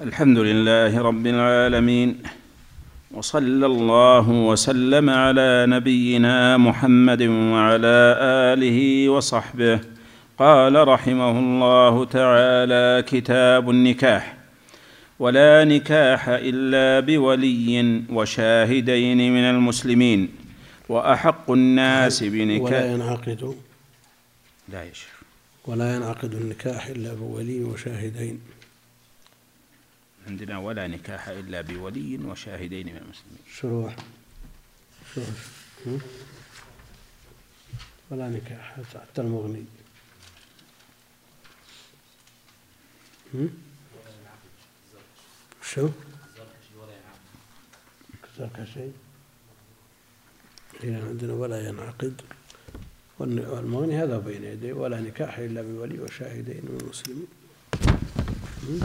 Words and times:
الحمد 0.00 0.38
لله 0.38 1.02
رب 1.02 1.26
العالمين 1.26 2.22
وصلى 3.10 3.66
الله 3.66 4.30
وسلم 4.30 5.10
على 5.10 5.66
نبينا 5.68 6.56
محمد 6.56 7.22
وعلى 7.22 8.16
آله 8.52 9.08
وصحبه. 9.08 9.80
قال 10.38 10.88
رحمه 10.88 11.38
الله 11.38 12.04
تعالى 12.04 13.04
كتاب 13.06 13.70
النكاح 13.70 14.36
ولا 15.18 15.64
نكاح 15.64 16.28
إلا 16.28 17.06
بولي 17.06 18.02
وشاهدين 18.12 19.32
من 19.32 19.44
المسلمين 19.44 20.28
وأحق 20.88 21.50
الناس 21.50 22.22
بنكاح. 22.22 22.82
ولا 22.84 22.92
ينعقد. 22.92 23.54
لا 24.72 24.82
يا 24.84 24.92
شيخ. 24.92 25.16
ولا 25.66 25.96
ينعقد 25.96 26.34
النكاح 26.34 26.86
إلا 26.86 27.14
بولي 27.14 27.64
وشاهدين. 27.64 28.59
عندنا 30.30 30.58
ولا 30.58 30.86
نكاح 30.86 31.28
إلا 31.28 31.60
بولي 31.60 32.18
وشاهدين 32.18 32.86
من 32.86 32.96
المسلمين. 32.96 33.42
شروح. 33.58 33.96
شروح؟ 35.14 35.28
ولا 38.10 38.28
نكاح 38.28 38.76
حتى 38.94 39.20
المغني؟ 39.20 39.64
شو؟ 45.62 45.88
الزركشي 48.24 48.88
هي 50.80 50.94
عندنا 50.94 51.32
ولا 51.32 51.68
ينعقد. 51.68 52.22
والمغني 53.18 54.02
هذا 54.02 54.18
بين 54.18 54.44
يديه 54.44 54.72
ولا 54.72 55.00
نكاح 55.00 55.38
إلا 55.38 55.62
بولي 55.62 55.98
وشاهدين 56.00 56.62
من 56.62 56.78
المسلمين 56.82 57.26
هم؟ 58.62 58.80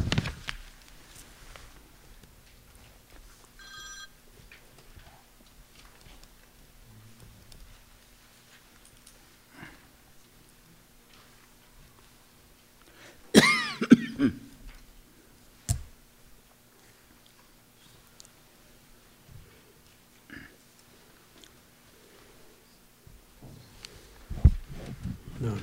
نعم 25.41 25.57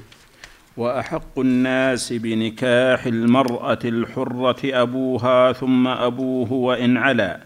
وأحق 0.83 1.38
الناس 1.38 2.12
بنكاح 2.12 3.06
المرأة 3.06 3.78
الحرة 3.84 4.61
أبوها 4.64 5.52
ثم 5.52 5.88
أبوه 5.88 6.52
وإن 6.52 6.97
علا 6.97 7.41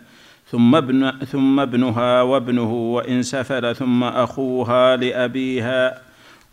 ثم 0.50 0.74
ابن 0.74 1.10
ثم 1.10 1.60
ابنها 1.60 2.22
وابنه 2.22 2.72
وإن 2.72 3.22
سفل 3.22 3.76
ثم 3.76 4.04
أخوها 4.04 4.96
لأبيها 4.96 5.98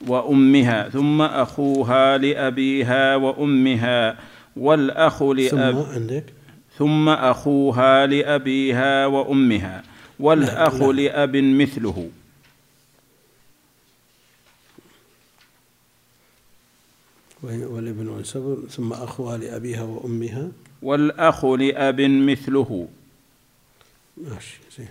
وأمها 0.08 0.89
ثم 0.89 1.22
أخوها 1.22 2.17
لأبيها 2.17 3.16
وأمها 3.16 4.16
والأخ 4.58 5.17
ثم 5.20 5.34
لأب 5.58 5.86
عندك 5.94 6.26
ثم 6.78 7.09
أخوها 7.09 8.06
لأبيها 8.06 9.06
وأمها 9.06 9.84
والأخ 10.20 10.81
لا، 10.81 10.92
لا. 10.92 11.02
لأب 11.02 11.36
مثله 11.36 12.08
والابن 17.44 18.08
والسبب 18.08 18.58
ثم 18.69 18.94
أخوها 18.94 19.38
لأبيها 19.38 19.83
وأمها. 19.83 20.52
والأخ 20.81 21.45
لأب 21.45 22.02
مثله. 22.02 22.88
ماشي 24.17 24.59
زين. 24.77 24.88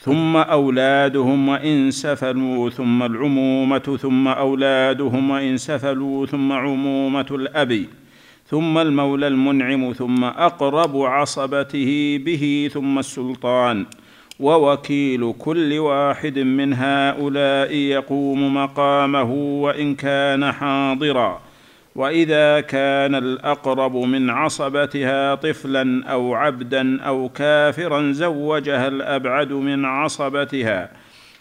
ثم 0.00 0.36
أولادهم 0.36 1.48
وإن 1.48 1.90
سفلوا 1.90 2.70
ثم 2.70 3.02
العمومة 3.02 3.98
ثم 4.02 4.28
أولادهم 4.28 5.30
وإن 5.30 5.56
سفلوا 5.56 6.26
ثم 6.26 6.52
عمومة 6.52 7.26
الأب 7.30 7.86
ثم 8.50 8.78
المولى 8.78 9.26
المنعم 9.28 9.92
ثم 9.92 10.24
أقرب 10.24 10.96
عصبته 10.96 12.20
به 12.24 12.70
ثم 12.72 12.98
السلطان. 12.98 13.86
ووكيل 14.40 15.34
كل 15.38 15.78
واحد 15.78 16.38
من 16.38 16.72
هؤلاء 16.74 17.74
يقوم 17.74 18.54
مقامه 18.54 19.32
وإن 19.62 19.94
كان 19.94 20.52
حاضرا. 20.52 21.40
وإذا 21.94 22.60
كان 22.60 23.14
الأقرب 23.14 23.96
من 23.96 24.30
عصبتها 24.30 25.34
طفلا 25.34 26.04
أو 26.06 26.34
عبدا 26.34 27.02
أو 27.02 27.28
كافرا 27.28 28.12
زوجها 28.12 28.88
الأبعد 28.88 29.52
من 29.52 29.84
عصبتها 29.84 30.90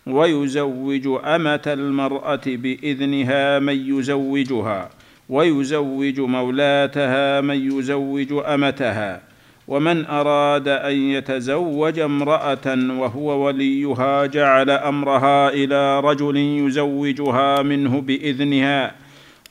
ويزوج 0.08 1.08
أمة 1.26 1.62
المرأة 1.68 2.42
بإذنها 2.46 3.60
من 3.60 3.98
يزوجها 3.98 4.90
ويزوج 5.30 6.20
مولاتها 6.20 7.42
من 7.42 7.78
يزوج 7.78 8.28
أمتها 8.46 9.22
ومن 9.68 10.06
أراد 10.06 10.68
أن 10.68 10.94
يتزوج 10.94 12.00
امرأة 12.00 12.78
وهو 13.00 13.46
وليها 13.46 14.26
جعل 14.26 14.70
أمرها 14.70 15.50
إلى 15.50 16.00
رجل 16.00 16.38
يزوجها 16.38 17.62
منه 17.62 18.02
بإذنها 18.02 19.01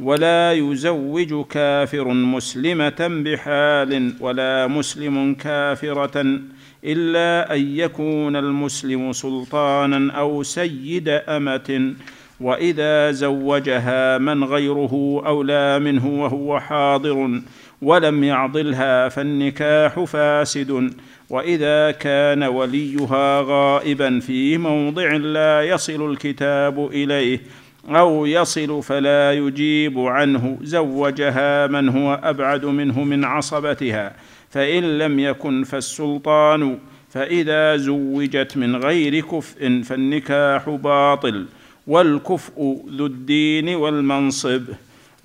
ولا 0.02 0.52
يزوج 0.52 1.44
كافر 1.46 2.08
مسلمة 2.08 3.22
بحال 3.24 4.12
ولا 4.20 4.66
مسلم 4.66 5.34
كافرة 5.34 6.40
إلا 6.84 7.54
أن 7.54 7.76
يكون 7.76 8.36
المسلم 8.36 9.12
سلطانا 9.12 10.12
أو 10.12 10.42
سيد 10.42 11.08
أمة 11.08 11.94
وإذا 12.40 13.10
زوجها 13.10 14.18
من 14.18 14.44
غيره 14.44 15.22
أولى 15.26 15.78
منه 15.78 16.22
وهو 16.22 16.60
حاضر 16.60 17.40
ولم 17.82 18.24
يعضلها 18.24 19.08
فالنكاح 19.08 20.00
فاسد 20.00 20.92
وإذا 21.30 21.90
كان 21.90 22.42
وليها 22.42 23.40
غائبا 23.40 24.20
في 24.20 24.58
موضع 24.58 25.12
لا 25.12 25.62
يصل 25.62 26.10
الكتاب 26.10 26.86
إليه 26.86 27.40
أو 27.90 28.26
يصل 28.26 28.82
فلا 28.82 29.32
يجيب 29.32 29.98
عنه 29.98 30.58
زوجها 30.62 31.66
من 31.66 31.88
هو 31.88 32.20
أبعد 32.22 32.64
منه 32.64 33.04
من 33.04 33.24
عصبتها. 33.24 34.12
فإن 34.50 34.98
لم 34.98 35.20
يكن 35.20 35.64
فالسلطان 35.64 36.78
فإذا 37.10 37.76
زوجت 37.76 38.56
من 38.56 38.76
غير 38.76 39.20
كفء 39.20 39.82
فالنكاح 39.82 40.70
باطل. 40.70 41.46
والكفء 41.86 42.84
ذو 42.96 43.06
الدين 43.06 43.68
والمنصب. 43.68 44.62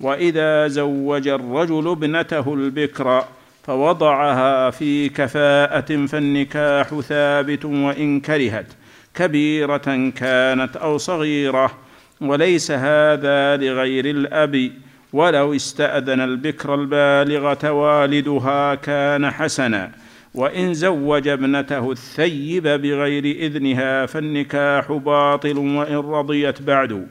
وإذا 0.00 0.68
زوج 0.68 1.28
الرجل 1.28 1.88
ابنته 1.88 2.54
البكر 2.54 3.24
فوضعها 3.62 4.70
في 4.70 5.08
كفاءة 5.08 6.06
فالنكاح 6.06 7.00
ثابت 7.00 7.64
وإن 7.64 8.20
كرهت. 8.20 8.66
كبيرة 9.14 10.10
كانت 10.16 10.76
أو 10.76 10.98
صغيرة 10.98 11.85
وليس 12.20 12.70
هذا 12.70 13.56
لغير 13.56 14.04
الأب. 14.04 14.70
ولو 15.12 15.54
استأذن 15.54 16.20
البكر 16.20 16.74
البالغة 16.74 17.70
والدها 17.70 18.74
كان 18.74 19.30
حسنا. 19.30 19.92
وإن 20.34 20.74
زوج 20.74 21.28
ابنته 21.28 21.92
الثيب 21.92 22.62
بغير 22.62 23.24
إذنها 23.24 24.06
فالنكاح 24.06 24.92
باطل 24.92 25.58
وإن 25.58 25.96
رضيت 25.96 26.62
بعد. 26.62 27.06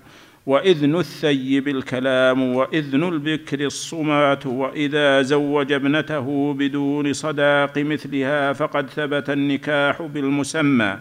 وإذن 0.45 0.95
الثيب 0.95 1.67
الكلام 1.67 2.55
وإذن 2.55 3.03
البكر 3.03 3.65
الصمات. 3.65 4.45
وإذا 4.45 5.21
زوج 5.21 5.71
ابنته 5.71 6.53
بدون 6.53 7.13
صداق 7.13 7.77
مثلها 7.77 8.53
فقد 8.53 8.89
ثبت 8.89 9.29
النكاح 9.29 10.01
بالمسمى. 10.01 10.97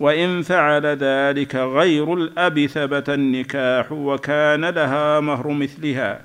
وإن 0.00 0.42
فعل 0.42 0.86
ذلك 0.86 1.54
غير 1.56 2.14
الأب 2.14 2.66
ثبت 2.66 3.08
النكاح 3.08 3.92
وكان 3.92 4.64
لها 4.64 5.20
مهر 5.20 5.48
مثلها 5.48 6.20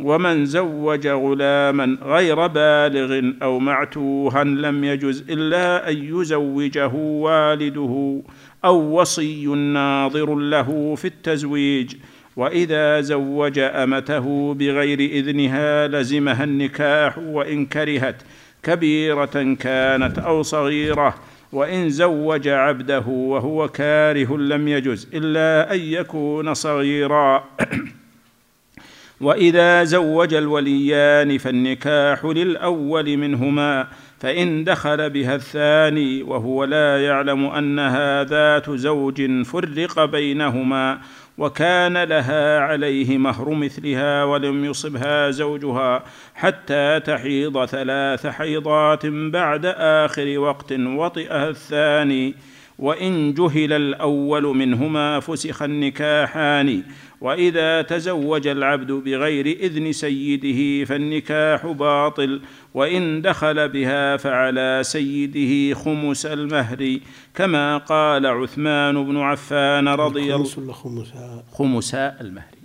ومن 0.00 0.46
زوج 0.46 1.06
غلاما 1.06 1.98
غير 2.02 2.46
بالغ 2.46 3.32
أو 3.42 3.58
معتوها 3.58 4.44
لم 4.44 4.84
يجز 4.84 5.24
إلا 5.30 5.90
أن 5.90 5.96
يزوجه 5.96 6.90
والده 6.94 8.22
أو 8.64 9.00
وصي 9.00 9.46
ناظر 9.46 10.34
له 10.34 10.94
في 10.94 11.04
التزويج 11.04 11.94
وإذا 12.36 13.00
زوج 13.00 13.58
أمته 13.58 14.54
بغير 14.54 15.00
إذنها 15.00 15.86
لزمها 15.86 16.44
النكاح 16.44 17.18
وإن 17.18 17.66
كرهت 17.66 18.22
كبيرة 18.62 19.56
كانت 19.60 20.18
أو 20.18 20.42
صغيرة 20.42 21.14
وإن 21.52 21.90
زوج 21.90 22.48
عبده 22.48 23.04
وهو 23.06 23.68
كاره 23.68 24.36
لم 24.36 24.68
يجز 24.68 25.08
إلا 25.14 25.74
أن 25.74 25.80
يكون 25.80 26.54
صغيرا. 26.54 27.44
وإذا 29.20 29.84
زوج 29.84 30.34
الوليان 30.34 31.38
فالنكاح 31.38 32.24
للأول 32.24 33.16
منهما 33.16 33.86
فإن 34.18 34.64
دخل 34.64 35.10
بها 35.10 35.34
الثاني 35.34 36.22
وهو 36.22 36.64
لا 36.64 37.04
يعلم 37.04 37.46
أنها 37.46 38.24
ذات 38.24 38.70
زوج 38.70 39.42
فرق 39.42 40.04
بينهما. 40.04 40.98
وكان 41.38 42.02
لها 42.02 42.60
عليه 42.60 43.18
مهر 43.18 43.50
مثلها 43.50 44.24
ولم 44.24 44.64
يصبها 44.64 45.30
زوجها 45.30 46.04
حتى 46.34 47.00
تحيض 47.00 47.64
ثلاث 47.64 48.26
حيضات 48.26 49.06
بعد 49.06 49.66
آخر 49.76 50.38
وقت 50.38 50.72
وطئها 50.72 51.48
الثاني. 51.48 52.34
وإن 52.78 53.34
جهل 53.34 53.72
الأول 53.72 54.42
منهما 54.42 55.20
فسخ 55.20 55.62
النكاحان. 55.62 56.82
وإذا 57.20 57.82
تزوج 57.82 58.46
العبد 58.46 58.92
بغير 58.92 59.46
إذن 59.46 59.92
سيده 59.92 60.84
فالنكاح 60.84 61.66
باطل. 61.66 62.40
وإن 62.78 63.22
دخل 63.22 63.68
بها 63.68 64.16
فعلى 64.16 64.80
سيده 64.82 65.74
خمس 65.74 66.26
المهر 66.26 66.98
كما 67.34 67.76
قال 67.76 68.26
عثمان 68.26 69.04
بن 69.04 69.16
عفان 69.16 69.88
رضي 69.88 70.34
الله 70.34 70.44
خمس 70.44 70.70
خمسها 70.70 71.44
خمساء 71.52 72.16
المهر. 72.20 72.58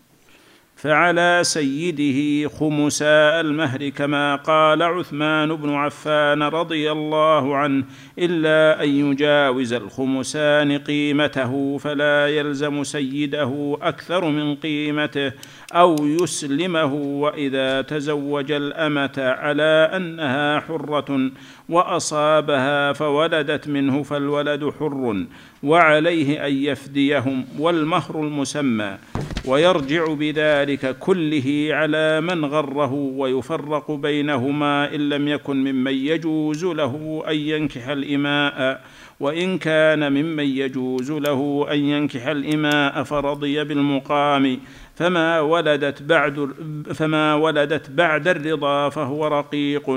فعلى 0.75 1.39
سيده 1.43 2.49
خمساء 2.49 3.41
المهر 3.41 3.89
كما 3.89 4.35
قال 4.35 4.83
عثمان 4.83 5.55
بن 5.55 5.69
عفان 5.69 6.43
رضي 6.43 6.91
الله 6.91 7.55
عنه 7.55 7.83
إلا 8.19 8.83
أن 8.83 8.89
يجاوز 8.89 9.73
الخمسان 9.73 10.77
قيمته 10.77 11.77
فلا 11.77 12.27
يلزم 12.27 12.83
سيده 12.83 13.77
أكثر 13.81 14.29
من 14.29 14.55
قيمته. 14.55 15.31
أو 15.73 15.95
يسلمه 16.01 16.93
وإذا 16.93 17.81
تزوج 17.81 18.51
الأمة 18.51 19.13
على 19.17 19.89
أنها 19.95 20.59
حرة 20.59 21.31
وأصابها 21.69 22.93
فولدت 22.93 23.67
منه 23.67 24.03
فالولد 24.03 24.73
حر 24.79 25.25
وعليه 25.63 26.47
أن 26.47 26.53
يفديهم 26.53 27.45
والمهر 27.59 28.19
المسمى 28.19 28.97
ويرجع 29.45 30.13
بذلك 30.13 30.97
كله 30.99 31.67
على 31.71 32.21
من 32.21 32.45
غره 32.45 32.93
ويفرق 32.93 33.91
بينهما 33.91 34.95
إن 34.95 35.09
لم 35.09 35.27
يكن 35.27 35.55
ممن 35.63 35.93
يجوز 35.93 36.65
له 36.65 37.23
أن 37.27 37.35
ينكح 37.35 37.87
الإماء 37.87 38.81
وإن 39.19 39.57
كان 39.57 40.13
ممن 40.13 40.43
يجوز 40.43 41.11
له 41.11 41.67
أن 41.71 41.79
ينكح 41.79 42.27
الإماء 42.27 43.03
فرضي 43.03 43.63
بالمقام 43.63 44.59
فما 44.95 45.39
ولدت 45.39 46.01
بعد 46.01 46.49
فما 46.93 47.35
ولدت 47.35 47.89
بعد 47.89 48.27
الرضا 48.27 48.89
فهو 48.89 49.27
رقيق 49.27 49.89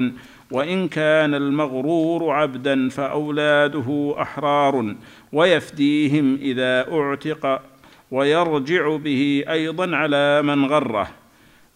وإن 0.51 0.89
كان 0.89 1.35
المغرور 1.35 2.31
عبدا 2.31 2.89
فأولاده 2.89 4.15
أحرار 4.19 4.95
ويفديهم 5.33 6.39
إذا 6.43 6.93
أعتق 6.93 7.63
ويرجع 8.11 8.97
به 8.97 9.45
أيضا 9.49 9.97
على 9.97 10.43
من 10.43 10.65
غره. 10.67 11.09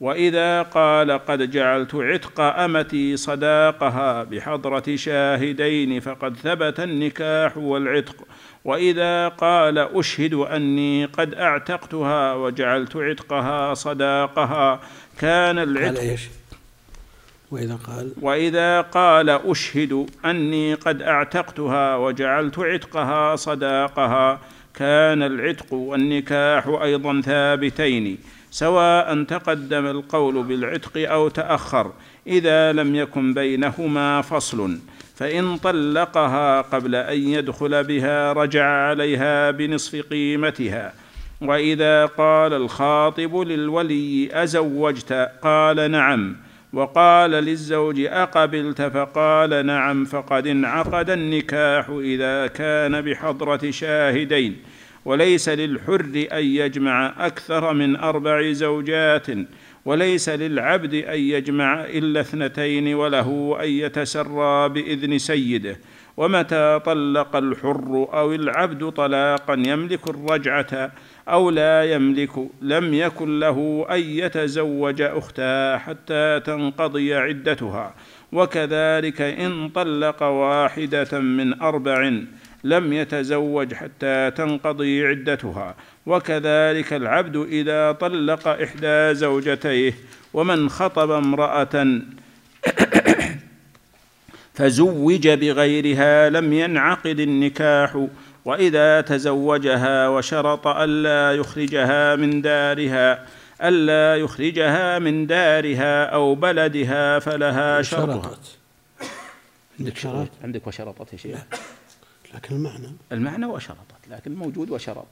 وإذا 0.01 0.63
قال 0.63 1.11
قد 1.11 1.51
جعلت 1.51 1.95
عتق 1.95 2.41
أمتي 2.41 3.17
صداقها 3.17 4.25
بحضرة 4.25 4.97
شاهدين 4.97 6.01
فقد 6.01 6.37
ثبت 6.37 6.81
النكاح 6.81 7.57
والعتق. 7.57 8.17
وإذا 8.65 9.29
قال 9.29 9.79
أشهد 9.79 10.35
أني 10.35 11.05
قد 11.05 11.35
أعتقتها 11.35 12.35
وجعلت 12.35 12.97
عتقها 12.97 13.75
صداقها 13.75 14.81
كان 15.19 15.59
قال 15.59 15.77
العتق 15.77 16.01
إيش؟ 16.01 16.29
وإذا 17.51 17.75
قال 17.75 18.13
وإذا 18.21 18.81
قال 18.81 19.31
أشهد 19.31 20.07
أني 20.25 20.75
قد 20.75 21.03
أعتقتها 21.03 21.97
وجعلت 21.97 22.59
عتقها 22.59 23.37
صداقها 23.37 24.41
كان 24.75 25.23
العتق 25.23 25.73
والنكاح 25.73 26.67
أيضا 26.67 27.21
ثابتين 27.21 28.19
سواء 28.51 29.23
تقدم 29.23 29.87
القول 29.87 30.43
بالعتق 30.43 31.11
أو 31.11 31.29
تأخر 31.29 31.93
إذا 32.27 32.73
لم 32.73 32.95
يكن 32.95 33.35
بينهما 33.35 34.23
فصل 34.23 34.79
فإن 35.21 35.57
طلقها 35.57 36.61
قبل 36.61 36.95
أن 36.95 37.19
يدخل 37.19 37.85
بها 37.85 38.33
رجع 38.33 38.65
عليها 38.65 39.51
بنصف 39.51 39.97
قيمتها. 40.11 40.93
وإذا 41.41 42.07
قال 42.07 42.53
الخاطب 42.53 43.37
للولي 43.37 44.29
أزوجت؟ 44.33 45.13
قال 45.43 45.91
نعم. 45.91 46.37
وقال 46.73 47.31
للزوج 47.31 48.01
أقبلت؟ 48.01 48.83
فقال 48.83 49.67
نعم. 49.67 50.05
فقد 50.05 50.47
انعقد 50.47 51.11
النكاح 51.11 51.89
إذا 51.89 52.47
كان 52.47 53.01
بحضرة 53.01 53.71
شاهدين. 53.71 54.57
وليس 55.05 55.49
للحر 55.49 56.27
أن 56.33 56.45
يجمع 56.45 57.15
أكثر 57.19 57.73
من 57.73 57.97
أربع 57.97 58.53
زوجات. 58.53 59.27
وليس 59.85 60.29
للعبد 60.29 60.95
أن 60.95 61.19
يجمع 61.21 61.85
إلا 61.85 62.21
اثنتين 62.21 62.95
وله 62.95 63.59
أن 63.63 63.69
يتسرى 63.69 64.69
بإذن 64.69 65.19
سيده. 65.19 65.77
ومتى 66.17 66.81
طلق 66.85 67.37
الحر 67.37 68.09
أو 68.13 68.33
العبد 68.33 68.89
طلاقا 68.89 69.55
يملك 69.67 70.09
الرجعة 70.09 70.93
أو 71.29 71.51
لا 71.51 71.85
يملك؟ 71.85 72.31
لم 72.63 72.95
يكن 72.95 73.41
له 73.41 73.87
أن 73.91 74.01
يتزوج 74.01 75.03
اختها 75.03 75.79
حتى 75.79 76.41
تنقضي 76.45 77.15
عدتها. 77.15 77.95
وكذلك 78.33 79.21
إن 79.21 79.69
طلق 79.69 80.23
واحدة 80.23 81.21
من 81.21 81.61
أربع 81.61 82.13
لم 82.65 82.93
يتزوج 82.93 83.75
حتى 83.75 84.31
تنقضي 84.31 85.07
عدتها. 85.07 85.75
وكذلك 86.07 86.93
العبد 86.93 87.37
إذا 87.37 87.93
طلق 87.93 88.49
إحدى 88.49 89.15
زوجتيه 89.15 89.95
ومن 90.35 90.71
خطب 90.71 91.11
امرأة 91.11 92.01
فزوج 94.55 95.29
بغيرها 95.29 96.31
لم 96.31 96.53
ينعقد 96.53 97.21
النكاح 97.21 98.07
وإذا 98.45 99.01
تزوجها 99.01 100.09
وشرط 100.09 100.67
ألا 100.67 101.37
يخرجها 101.37 102.17
من 102.17 102.43
دارها 102.43 103.27
ألا 103.63 104.17
يخرجها 104.17 104.99
من 104.99 105.27
دارها 105.27 106.05
أو 106.05 106.35
بلدها 106.35 107.19
فلها 107.19 107.83
شرطها. 107.83 108.39
عندك 109.81 109.97
شرط؟ 109.97 110.29
عندك 110.45 110.67
وشرطت 110.67 111.13
يا 111.13 111.19
شيخ. 111.19 111.39
لكن 112.35 112.55
المعنى؟ 112.55 112.93
المعنى 113.13 113.47
وشرطت 113.47 114.09
لكن 114.11 114.35
موجود 114.35 114.71
وشرط. 114.71 115.07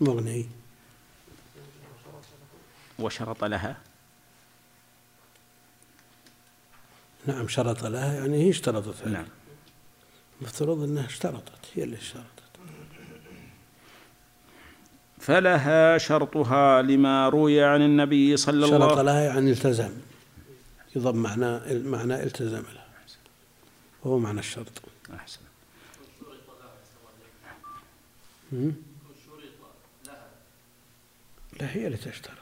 مغني. 0.00 0.46
وشرط 2.98 3.44
لها؟ 3.44 3.76
نعم 7.26 7.48
شرط 7.48 7.84
لها 7.84 8.14
يعني 8.14 8.44
هي 8.44 8.50
اشترطت 8.50 9.02
عليه. 9.02 9.12
نعم. 9.12 9.26
المفترض 10.40 10.82
إنها 10.82 11.06
اشترطت 11.06 11.58
هي 11.74 11.84
اللي 11.84 11.96
اشترطت. 11.96 12.28
فلها 15.18 15.98
شرطها 15.98 16.82
لما 16.82 17.28
روي 17.28 17.64
عن 17.64 17.82
النبي 17.82 18.36
صلى 18.36 18.68
شرط 18.68 18.82
الله 18.82 19.02
لها 19.02 19.20
يعني 19.20 19.50
التزم. 19.50 19.92
يضم 20.96 21.16
معنى 21.16 21.78
معنى 21.78 22.22
التزم 22.22 22.62
لها. 22.74 22.88
وهو 24.02 24.18
معنى 24.18 24.40
الشرط. 24.40 24.82
أحسن? 25.14 25.40
لا 31.60 31.76
هي 31.76 31.86
اللي 31.86 31.96
تشترط. 31.96 32.34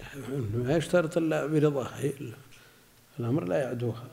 لا 0.00 0.36
ما 0.64 0.76
يشترط 0.76 1.16
إلا 1.16 1.46
برضاها 1.46 2.00
هي 2.00 2.10
ال- 2.20 2.32
الأمر 3.20 3.44
لا 3.44 3.56
يعدوها? 3.62 4.04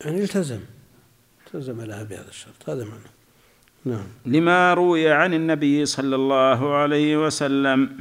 يعني 0.00 0.22
التزم. 0.22 0.60
التزم 1.46 1.80
لها 1.80 2.02
بهذا 2.02 2.28
الشرط. 2.28 2.70
هذا 2.70 2.84
معنى 2.84 3.02
نعم. 3.84 4.06
لما 4.26 4.74
روي 4.74 5.12
عن 5.12 5.34
النبي 5.34 5.86
صلى 5.86 6.16
الله 6.16 6.74
عليه 6.74 7.26
وسلم 7.26 7.96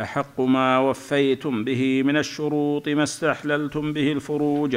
أحق 0.00 0.40
ما 0.40 0.78
وفيتم 0.78 1.64
به 1.64 2.02
من 2.02 2.16
الشروط 2.16 2.88
ما 2.88 3.02
استحللتم 3.02 3.92
به 3.92 4.12
الفروج. 4.12 4.76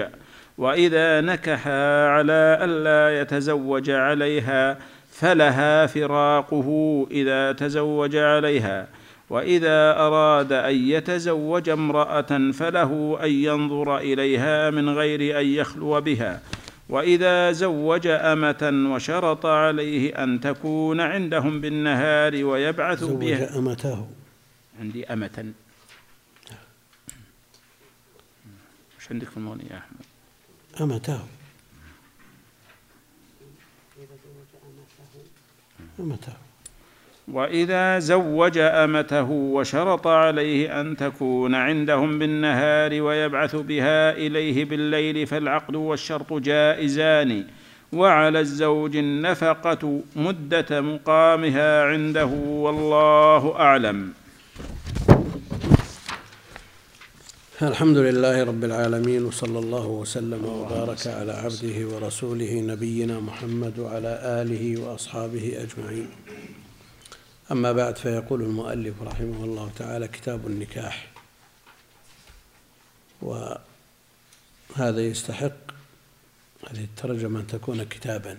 وإذا 0.57 1.21
نكحا 1.21 2.07
على 2.07 2.57
ألا 2.61 3.21
يتزوج 3.21 3.89
عليها 3.89 4.77
فلها 5.11 5.85
فراقه 5.85 6.67
إذا 7.11 7.51
تزوج 7.51 8.15
عليها. 8.15 8.87
وإذا 9.29 9.97
أراد 9.97 10.51
أن 10.51 10.75
يتزوج 10.75 11.69
امرأة 11.69 12.51
فله 12.51 13.19
أن 13.23 13.31
ينظر 13.31 13.97
إليها 13.97 14.69
من 14.69 14.89
غير 14.89 15.39
أن 15.39 15.45
يخلو 15.45 16.01
بها. 16.01 16.41
وإذا 16.89 17.51
زوج 17.51 18.07
أمة 18.07 18.91
وشرط 18.93 19.45
عليه 19.45 20.23
أن 20.23 20.39
تكون 20.39 21.01
عندهم 21.01 21.61
بالنهار 21.61 22.45
ويبعث 22.45 22.99
زوج 22.99 23.19
بها. 23.19 23.57
أمته. 23.57 24.07
عندي 24.79 25.05
أمة. 25.05 25.53
وش 28.99 29.11
عندك 29.11 29.29
في 29.29 29.37
المغني 29.37 29.63
يا 29.71 29.77
أحمد؟ 29.77 30.12
أمته. 30.81 31.19
أمته. 35.99 36.33
وإذا 37.27 37.99
زوج 37.99 38.57
أمته 38.57 39.29
وشرط 39.31 40.07
عليه 40.07 40.81
أن 40.81 40.97
تكون 40.97 41.55
عندهم 41.55 42.19
بالنهار 42.19 43.01
ويبعث 43.01 43.55
بها 43.55 44.11
إليه 44.11 44.65
بالليل 44.65 45.27
فالعقد 45.27 45.75
والشرط 45.75 46.33
جائزان. 46.33 47.47
وعلى 47.93 48.39
الزوج 48.39 48.95
النفقة 48.95 50.01
مدة 50.15 50.81
مقامها 50.81 51.83
عنده 51.83 52.25
والله 52.25 53.55
أعلم. 53.59 54.13
الحمد 57.67 57.97
لله 57.97 58.43
رب 58.43 58.63
العالمين 58.63 59.25
وصلى 59.25 59.59
الله 59.59 59.87
وسلم 59.87 60.45
وبارك 60.45 61.07
على 61.07 61.31
عبده 61.31 61.87
ورسوله 61.87 62.53
نبينا 62.59 63.19
محمد 63.19 63.79
وعلى 63.79 64.41
آله 64.41 64.81
وأصحابه 64.81 65.63
أجمعين. 65.63 66.09
أما 67.51 67.71
بعد 67.71 67.97
فيقول 67.97 68.41
المؤلف 68.41 69.01
رحمه 69.01 69.43
الله 69.43 69.71
تعالى 69.75 70.07
كتاب 70.07 70.47
النكاح. 70.47 71.11
وهذا 73.21 73.61
يستحق 75.01 75.71
هذه 76.69 76.83
الترجمة 76.83 77.39
أن 77.39 77.47
تكون 77.47 77.83
كتابا 77.83 78.37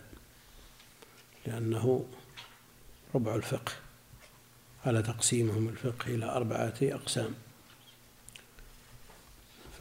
لأنه 1.46 2.04
ربع 3.14 3.34
الفقه 3.34 3.72
على 4.86 5.02
تقسيمهم 5.02 5.68
الفقه 5.68 6.14
إلى 6.14 6.24
أربعة 6.24 6.74
أقسام. 6.82 7.34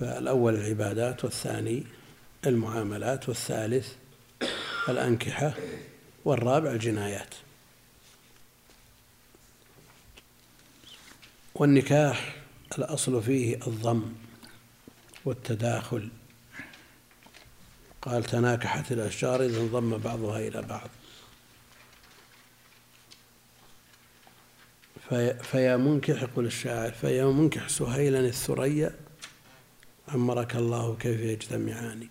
فالأول 0.03 0.55
العبادات 0.55 1.23
والثاني 1.23 1.83
المعاملات 2.45 3.29
والثالث 3.29 3.93
الأنكحة 4.89 5.53
والرابع 6.25 6.71
الجنايات. 6.71 7.35
والنكاح 11.55 12.35
الأصل 12.77 13.23
فيه 13.23 13.55
الضم 13.55 14.13
والتداخل. 15.25 16.09
قال 18.01 18.23
تناكحت 18.23 18.91
الأشجار 18.91 19.45
إذا 19.45 19.59
انضم 19.59 19.97
بعضها 19.97 20.39
إلى 20.39 20.61
بعض. 20.61 20.89
في 25.09 25.33
فيا 25.43 25.77
منكح 25.77 26.21
يقول 26.23 26.45
الشاعر 26.45 26.91
فيا 26.91 27.25
منكح 27.25 27.69
سهيلا 27.69 28.19
الثريا 28.19 29.02
أمرك 30.09 30.55
الله 30.55 30.95
كيف 30.95 31.19
يجتمعان 31.19 32.07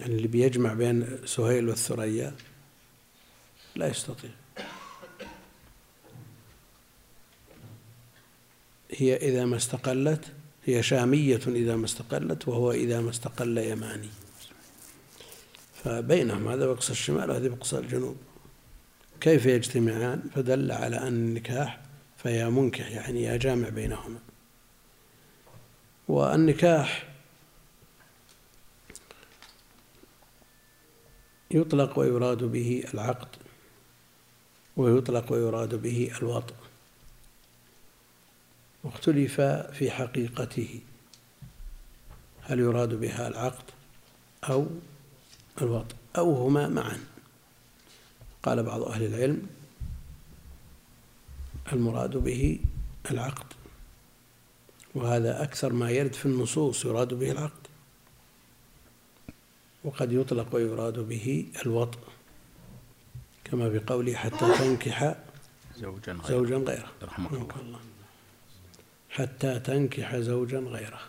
يعني 0.00 0.14
اللي 0.14 0.28
بيجمع 0.28 0.72
بين 0.72 1.18
سهيل 1.24 1.68
والثريا 1.68 2.34
لا 3.76 3.86
يستطيع. 3.86 4.30
هي 8.90 9.16
إذا 9.16 9.44
ما 9.44 9.56
استقلت 9.56 10.32
هي 10.64 10.82
شامية 10.82 11.40
إذا 11.46 11.76
ما 11.76 11.84
استقلت 11.84 12.48
وهو 12.48 12.72
إذا 12.72 13.00
ما 13.00 13.10
استقل 13.10 13.58
يماني. 13.58 14.08
فبينهم 15.84 16.48
هذا 16.48 16.66
بقص 16.66 16.90
الشمال 16.90 17.30
وهذا 17.30 17.48
بقص 17.48 17.74
الجنوب. 17.74 18.16
كيف 19.20 19.46
يجتمعان؟ 19.46 20.22
فدل 20.34 20.72
على 20.72 20.98
أن 20.98 21.06
النكاح 21.06 21.80
فيا 22.22 22.48
منكح 22.48 22.90
يعني 22.90 23.22
يا 23.22 23.36
جامع 23.36 23.68
بينهما. 23.68 24.18
والنكاح 26.10 27.08
يطلق 31.50 31.98
ويراد 31.98 32.44
به 32.44 32.84
العقد 32.94 33.28
ويطلق 34.76 35.32
ويراد 35.32 35.74
به 35.74 36.12
الوطء 36.18 36.54
واختلف 38.84 39.40
في 39.72 39.90
حقيقته 39.90 40.80
هل 42.42 42.58
يراد 42.60 42.94
بها 42.94 43.28
العقد 43.28 43.64
أو 44.44 44.66
الوطء 45.62 45.96
أو 46.18 46.46
هما 46.46 46.68
معا. 46.68 46.98
قال 48.42 48.62
بعض 48.62 48.82
أهل 48.82 49.02
العلم 49.02 49.46
المراد 51.72 52.16
به 52.16 52.60
العقد. 53.10 53.59
وهذا 54.94 55.42
أكثر 55.42 55.72
ما 55.72 55.90
يرد 55.90 56.12
في 56.12 56.26
النصوص 56.26 56.84
يراد 56.84 57.14
به 57.14 57.30
العقد. 57.30 57.66
وقد 59.84 60.12
يطلق 60.12 60.54
ويراد 60.54 60.98
به 60.98 61.46
الوطء 61.66 61.98
كما 63.44 63.68
بقوله 63.68 64.14
حتى 64.14 64.58
تنكح 64.58 65.14
زوجا 65.76 66.12
غيره. 66.12 66.28
زوجا 66.28 66.56
غيره. 66.56 66.92
رحمك 67.02 67.32
الله. 67.32 67.60
الله 67.60 67.80
حتى 69.10 69.60
تنكح 69.60 70.16
زوجا 70.16 70.58
غيره. 70.58 71.00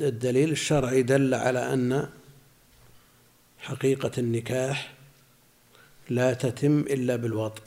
الدليل 0.00 0.50
الشرعي 0.50 1.02
دل 1.02 1.34
على 1.34 1.72
أن 1.74 2.10
حقيقة 3.58 4.10
النكاح 4.18 4.97
لا 6.08 6.34
تتم 6.34 6.80
إلا 6.80 7.16
بالوطء. 7.16 7.62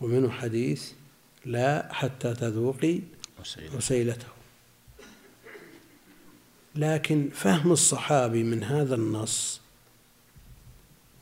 ومنه 0.00 0.30
حديث 0.30 0.92
لا 1.44 1.92
حتى 1.92 2.34
تذوقي. 2.34 3.00
وسيلته. 3.76 4.26
لكن 6.74 7.30
فهم 7.34 7.72
الصحابي 7.72 8.42
من 8.42 8.64
هذا 8.64 8.94
النص 8.94 9.60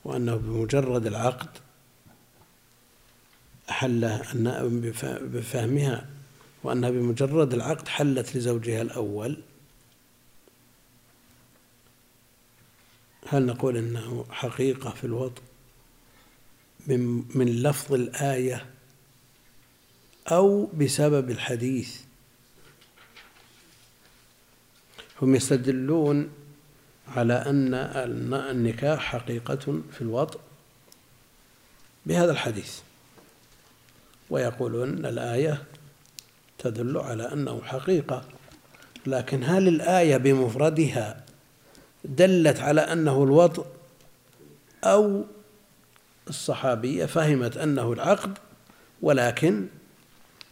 وأنه 0.04 0.36
بمجرد 0.36 1.06
العقد 1.06 1.48
أن 3.82 4.92
بفهمها 5.22 6.08
وأنها 6.62 6.90
بمجرد 6.90 7.54
العقد 7.54 7.88
حلت 7.88 8.36
لزوجها 8.36 8.82
الأول 8.82 9.38
هل 13.28 13.46
نقول 13.46 13.76
أنه 13.76 14.24
حقيقة 14.30 14.90
في 14.90 15.04
الوطء؟ 15.04 15.42
من 16.86 17.24
من 17.34 17.62
لفظ 17.62 17.94
الآية 17.94 18.66
أو 20.28 20.66
بسبب 20.66 21.30
الحديث. 21.30 22.00
هم 25.22 25.34
يستدلون 25.34 26.30
على 27.08 27.34
أن 27.34 27.74
النكاح 28.34 29.00
حقيقة 29.00 29.82
في 29.92 30.00
الوطء 30.00 30.40
بهذا 32.06 32.32
الحديث 32.32 32.78
ويقولون 34.30 35.06
الآية 35.06 35.62
تدل 36.58 36.98
على 36.98 37.32
أنه 37.32 37.62
حقيقة 37.64 38.24
لكن 39.06 39.44
هل 39.44 39.68
الآية 39.68 40.16
بمفردها 40.16 41.24
دلت 42.04 42.60
على 42.60 42.80
أنه 42.80 43.22
الوطء 43.22 43.66
أو 44.84 45.24
الصحابية 46.32 47.06
فهمت 47.06 47.56
أنه 47.56 47.92
العقد 47.92 48.38
ولكن 49.02 49.66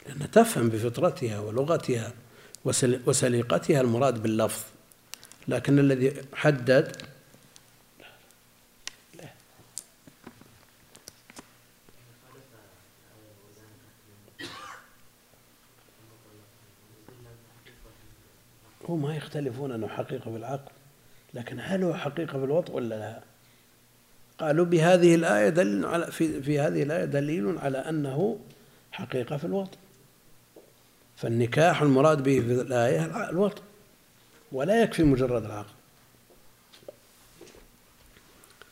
لأنها 0.06 0.26
تفهم 0.26 0.68
بفطرتها 0.68 1.40
ولغتها 1.40 2.12
وسليقتها 3.06 3.80
المراد 3.80 4.22
باللفظ. 4.22 4.62
لكن 5.48 5.78
الذي 5.78 6.12
حدد 6.34 6.96
هم 18.88 19.02
ما 19.02 19.16
يختلفون 19.16 19.72
أنه 19.72 19.88
حقيقة 19.88 20.30
بالعقل 20.30 20.72
لكن 21.34 21.60
هل 21.60 21.82
هو 21.82 21.94
حقيقة 21.94 22.38
بالوطء 22.38 22.72
ولا 22.72 22.94
لا؟ 22.94 23.29
قالوا 24.40 24.64
بهذه 24.64 25.14
الآية 25.14 25.48
دليل 25.48 25.86
على 25.86 26.06
في, 26.06 26.42
في 26.42 26.60
هذه 26.60 26.82
الآية 26.82 27.04
دليل 27.04 27.58
على 27.58 27.78
أنه 27.78 28.38
حقيقة 28.92 29.36
في 29.36 29.44
الوطء 29.44 29.78
فالنكاح 31.16 31.82
المراد 31.82 32.22
به 32.22 32.40
في 32.40 32.52
الآية 32.52 33.30
الوطء 33.30 33.62
ولا 34.52 34.82
يكفي 34.82 35.02
مجرد 35.02 35.44
العقد. 35.44 35.74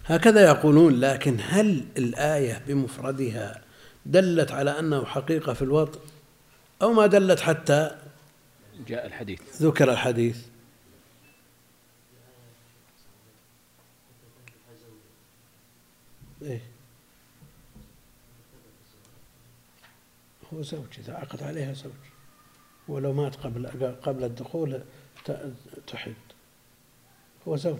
هكذا 0.04 0.44
يقولون 0.44 1.00
لكن 1.00 1.36
هل 1.42 1.84
الآية 1.98 2.62
بمفردها 2.66 3.60
دلت 4.06 4.52
على 4.52 4.78
أنه 4.78 5.04
حقيقة 5.04 5.52
في 5.52 5.62
الوطء 5.62 6.00
أو 6.82 6.92
ما 6.92 7.06
دلت 7.06 7.40
حتى 7.40 7.90
جاء 8.88 9.06
الحديث. 9.06 9.40
ذكر 9.62 9.92
الحديث؟ 9.92 10.38
إيه. 16.42 16.60
هو 20.52 20.62
زوج 20.62 20.98
إذا 20.98 21.14
عقد 21.14 21.42
عليها 21.42 21.72
زوج. 21.72 21.92
ولو 22.88 23.12
مات 23.12 23.36
قبل 23.36 23.66
قبل 24.02 24.24
الدخول 24.24 24.84
تحد. 25.86 26.14
هو 27.48 27.56
زوج. 27.56 27.78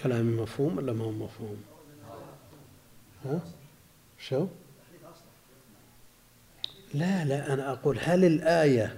كلامي 0.00 0.42
مفهوم 0.42 0.76
ولا 0.76 0.92
ما 0.92 1.04
هو 1.04 1.10
مفهوم؟ 1.10 1.64
ها؟ 3.24 3.40
شو؟ 4.18 4.46
لا 6.94 7.24
لا 7.24 7.52
أنا 7.52 7.72
أقول 7.72 7.98
هل 8.02 8.24
الآية 8.24 8.96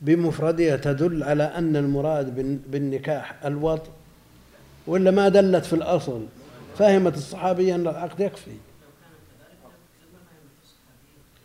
بمفردها 0.00 0.76
تدل 0.76 1.22
على 1.22 1.42
أن 1.42 1.76
المراد 1.76 2.34
بالنكاح 2.70 3.44
الوط 3.44 3.80
ولا 4.86 5.10
ما 5.10 5.28
دلت 5.28 5.64
في 5.64 5.72
الأصل؟ 5.72 6.26
فهمت 6.78 7.16
الصحابية 7.16 7.74
أن 7.74 7.80
العقد 7.80 8.20
يكفي. 8.20 8.50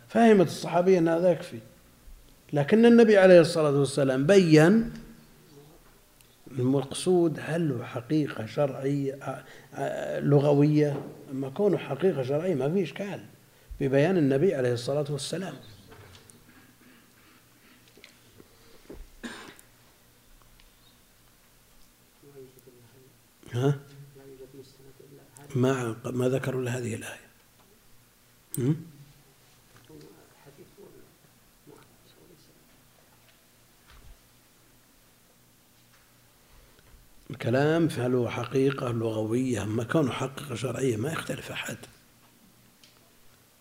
فهمت 0.07 0.47
الصحابية 0.47 0.99
أن 0.99 1.07
هذا 1.07 1.31
يكفي. 1.31 1.59
لكن 2.53 2.85
النبي 2.85 3.17
عليه 3.17 3.39
الصلاة 3.39 3.71
والسلام 3.79 4.27
بين 4.27 4.91
المقصود 6.51 7.39
هل 7.41 7.71
هو 7.71 7.83
حقيقة 7.83 8.45
شرعية 8.45 9.43
لغوية؟ 10.19 11.01
أما 11.31 11.49
كونه 11.49 11.77
حقيقة 11.77 12.23
شرعية 12.23 12.55
ما 12.55 12.69
في 12.69 12.83
إشكال 12.83 13.19
ببيان 13.81 14.17
النبي 14.17 14.55
عليه 14.55 14.73
الصلاة 14.73 15.05
والسلام. 15.09 15.53
ها؟ 23.67 23.79
ما 25.55 25.95
ما 26.05 26.29
ذكروا 26.29 26.61
إلا 26.61 26.77
هذه 26.77 26.95
الآية. 26.95 27.29
الكلام 37.29 37.87
فهل 37.87 38.15
هو 38.15 38.29
حقيقة 38.29 38.91
لغوية 38.91 39.63
أما 39.63 39.83
كونه 39.83 40.11
حقيقة 40.11 40.55
شرعية 40.55 40.97
ما 40.97 41.11
يختلف 41.11 41.51
أحد. 41.51 41.77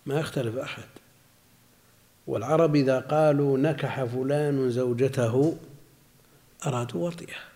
ما 0.06 0.20
يختلف 0.20 0.56
أحد. 0.56 0.88
والعرب 2.26 2.76
إذا 2.76 3.00
قالوا 3.00 3.58
نكح 3.58 4.04
فلان 4.04 4.70
زوجته 4.70 5.58
أرادوا 6.66 7.06
وطئها 7.06 7.47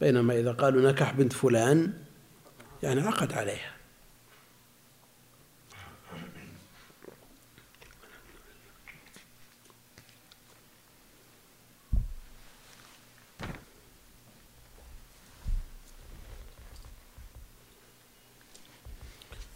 بينما 0.00 0.38
إذا 0.40 0.52
قالوا 0.52 0.90
نكح 0.90 1.12
بنت 1.12 1.32
فلان 1.32 1.92
يعني 2.82 3.00
عقد 3.00 3.32
عليها. 3.32 3.74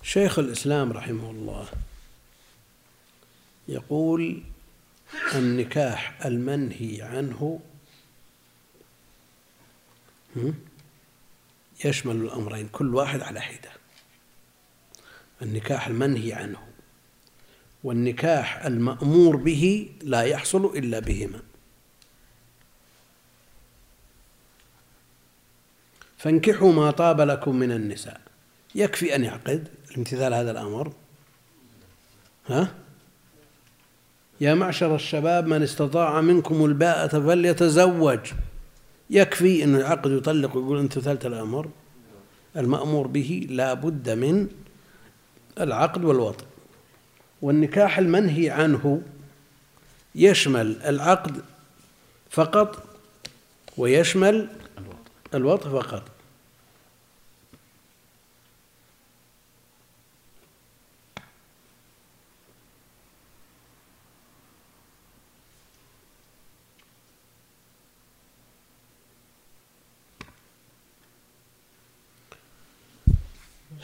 شيخ 0.03 0.39
الإسلام 0.39 0.93
رحمه 0.93 1.31
الله 1.31 1.69
يقول 3.69 4.43
النكاح 5.35 6.27
المنهي 6.27 7.03
عنه 7.03 7.61
يشمل 11.85 12.17
الأمرين 12.17 12.69
كل 12.69 12.95
واحد 12.95 13.21
على 13.23 13.41
حدة. 13.41 13.71
النكاح 15.43 15.87
المنهي 15.87 16.33
عنه 16.33 16.59
والنكاح 17.85 18.65
المأمور 18.65 19.37
به 19.37 19.91
لا 20.03 20.23
يحصل 20.23 20.65
إلا 20.65 20.99
بهما. 20.99 21.43
فانكحوا 26.19 26.73
ما 26.73 26.91
طاب 26.91 27.21
لكم 27.21 27.57
من 27.57 27.73
النساء. 27.73 28.21
يكفي 28.75 29.15
أن 29.15 29.25
يعقد 29.25 29.69
امتثال 29.97 30.35
هذا 30.35 30.51
الأمر. 30.51 30.93
ها؟ 32.47 32.75
يا 34.41 34.55
معشر 34.55 34.95
الشباب 34.95 35.47
من 35.47 35.63
استطاع 35.63 36.21
منكم 36.21 36.65
الباءة 36.65 37.21
فليتزوج. 37.21 38.21
يكفي 39.11 39.65
أن 39.65 39.75
العقد 39.77 40.11
يطلق 40.11 40.57
ويقول 40.57 40.79
أنت 40.79 40.99
ثالث 40.99 41.27
الأمر. 41.27 41.69
المأمور 42.57 43.07
به 43.07 43.47
لا 43.51 43.75
بد 43.75 44.11
من 44.11 44.49
العقد 45.61 46.05
والوطن. 46.05 46.45
والنكاح 47.43 47.99
المنهي 47.99 48.51
عنه 48.51 49.03
يشمل 50.15 50.83
العقد 50.83 51.43
فقط 52.31 52.83
ويشمل 53.77 54.49
الوطن 55.35 55.71
فقط. 55.71 56.18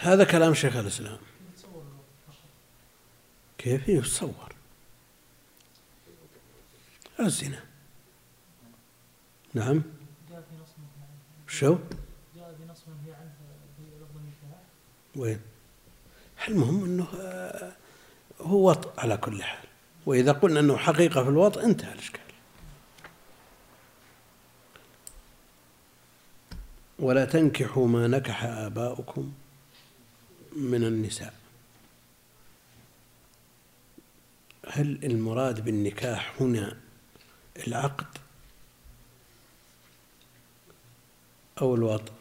هذا 0.04 0.24
كلام 0.24 0.54
شيخ 0.54 0.76
الإسلام. 0.76 1.18
كيف 3.58 3.88
يتصور؟ 3.88 4.54
الزنا. 7.20 7.60
نعم. 9.54 9.82
شو؟ 11.48 11.78
وين؟ 15.16 15.40
المهم 16.48 16.84
إنه 16.84 17.06
آه، 17.20 17.72
هو 18.40 18.70
وط 18.70 18.98
على 18.98 19.16
كل 19.16 19.42
حال. 19.42 19.68
وإذا 20.06 20.32
قلنا 20.32 20.60
إنه 20.60 20.76
حقيقة 20.76 21.22
في 21.22 21.28
الوط 21.28 21.58
انتهى 21.58 21.92
الإشكال. 21.92 22.20
ولا 26.98 27.24
تنكحوا 27.24 27.88
ما 27.88 28.06
نكح 28.06 28.44
آباؤكم. 28.44 29.32
من 30.54 30.84
النساء. 30.84 31.34
هل 34.66 35.04
المراد 35.04 35.64
بالنكاح 35.64 36.34
هنا 36.40 36.76
العقد 37.66 38.06
أو 41.60 41.74
الوطء 41.74 42.12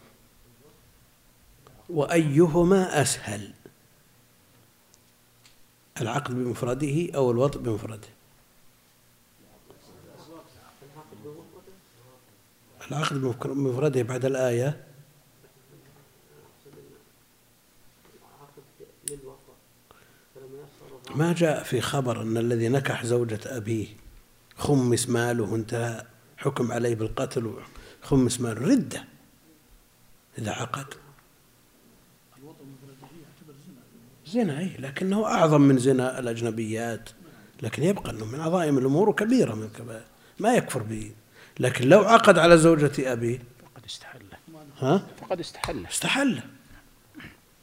وأيهما 1.89 3.01
أسهل؟ 3.01 3.53
العقد 6.01 6.33
بمفرده 6.33 7.09
أو 7.15 7.31
الوطء 7.31 7.59
بمفرده؟ 7.59 8.07
العقد 12.91 13.15
بمفرده 13.45 14.01
بعد 14.01 14.25
الآية 14.25 14.92
ما 21.15 21.33
جاء 21.33 21.63
في 21.63 21.81
خبر 21.81 22.21
أن 22.21 22.37
الذي 22.37 22.67
نكح 22.67 23.05
زوجة 23.05 23.39
أبيه 23.45 23.87
خمس 24.57 25.09
ماله 25.09 25.55
انتهى 25.55 26.05
حكم 26.37 26.71
عليه 26.71 26.95
بالقتل 26.95 27.53
وخمس 28.03 28.41
ماله 28.41 28.61
ردة. 28.61 29.05
إذا 30.37 30.51
عقد. 30.51 30.85
زنا 34.27 34.59
أي 34.59 34.71
لكنه 34.79 35.25
أعظم 35.25 35.61
من 35.61 35.77
زنا 35.77 36.19
الأجنبيات. 36.19 37.09
لكن 37.61 37.83
يبقى 37.83 38.11
أنه 38.11 38.25
من 38.25 38.39
عظائم 38.39 38.77
الأمور 38.77 39.09
وكبيرة 39.09 39.55
من 39.55 39.63
الكبائر. 39.63 40.05
ما 40.39 40.53
يكفر 40.53 40.83
به. 40.83 41.11
لكن 41.59 41.89
لو 41.89 41.99
عقد 41.99 42.37
على 42.37 42.57
زوجة 42.57 43.13
أبيه 43.13 43.37
فقد 43.37 43.85
استحل. 43.85 44.21
ها؟ 44.79 45.07
فقد 45.21 45.39
استحل. 45.39 45.85
استحل. 45.85 46.39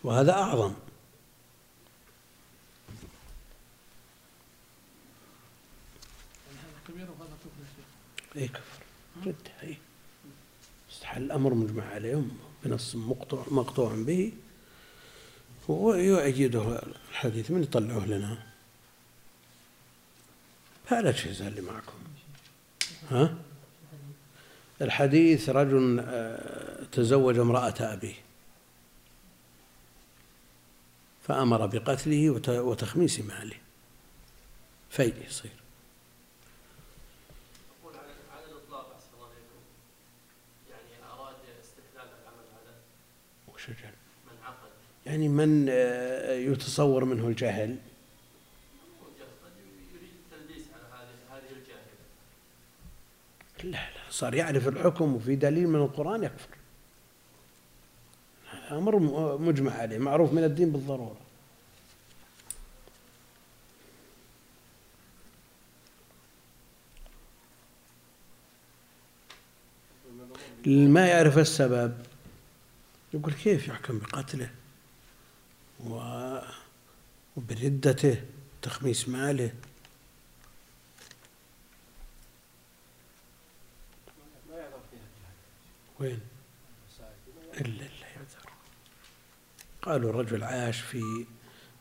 وهذا 0.05 0.33
أعظم. 0.33 0.73
اي 8.37 8.49
كفر. 8.49 8.83
ردة 9.27 9.35
اي 9.63 9.77
الأمر 11.17 11.55
مجمع 11.55 11.85
عليه 11.85 12.23
بنص 12.65 12.95
مقطوع 12.95 13.45
مقطوع 13.51 13.95
به. 13.95 14.33
ويؤيده 15.69 16.83
الحديث 17.11 17.51
من 17.51 17.63
يطلعه 17.63 18.07
لنا؟ 18.07 18.47
هذا 20.87 21.01
الأجهزة 21.01 21.49
اللي 21.49 21.61
معكم. 21.61 21.99
ها؟ 23.11 23.35
الحديث 24.83 25.49
رجل 25.49 26.01
آه، 26.01 26.85
تزوج 26.93 27.39
امرأة 27.39 27.75
أبيه. 27.81 28.15
فأمر 31.23 31.67
بقتله 31.67 32.31
وتخميس 32.49 33.21
ماله. 33.21 33.57
في 34.91 35.03
يصير 35.03 35.51
يعني 40.71 41.05
أراد 41.13 41.35
استحلال 41.61 42.09
العمل 42.23 42.47
هذا 42.53 42.75
وش 43.49 43.69
من 43.69 44.45
عقد 44.45 44.71
يعني 45.11 45.29
من 45.29 45.67
آه، 45.71 46.33
يتصور 46.33 47.05
منه 47.05 47.29
الجهل 47.29 47.77
لا 53.65 53.71
لا 53.71 54.11
صار 54.11 54.35
يعرف 54.35 54.69
الحكم 54.69 55.15
وفي 55.15 55.37
دليل 55.37 55.69
من 55.69 55.83
القرآن 55.83 56.25
يكفر. 56.25 56.49
أمر 58.71 58.99
مجمع 59.39 59.73
عليه 59.73 59.99
معروف 59.99 60.33
من 60.33 60.45
الدين 60.45 60.73
بالضرورة. 60.73 61.17
ما 70.67 71.07
يعرف 71.07 71.39
السبب؟ 71.39 71.95
يقول 73.15 73.33
كيف 73.33 73.69
يحكم 73.69 73.99
بقتله؟ 73.99 74.60
وبردته 77.37 78.25
تخميس 78.63 79.09
ماله. 79.09 79.55
وين؟ 86.01 86.21
إلا 87.55 87.87
إلا 87.87 88.07
يعذر. 88.07 88.51
قالوا 89.83 90.11
الرجل 90.11 90.45
عاش 90.45 90.81
في 90.81 91.27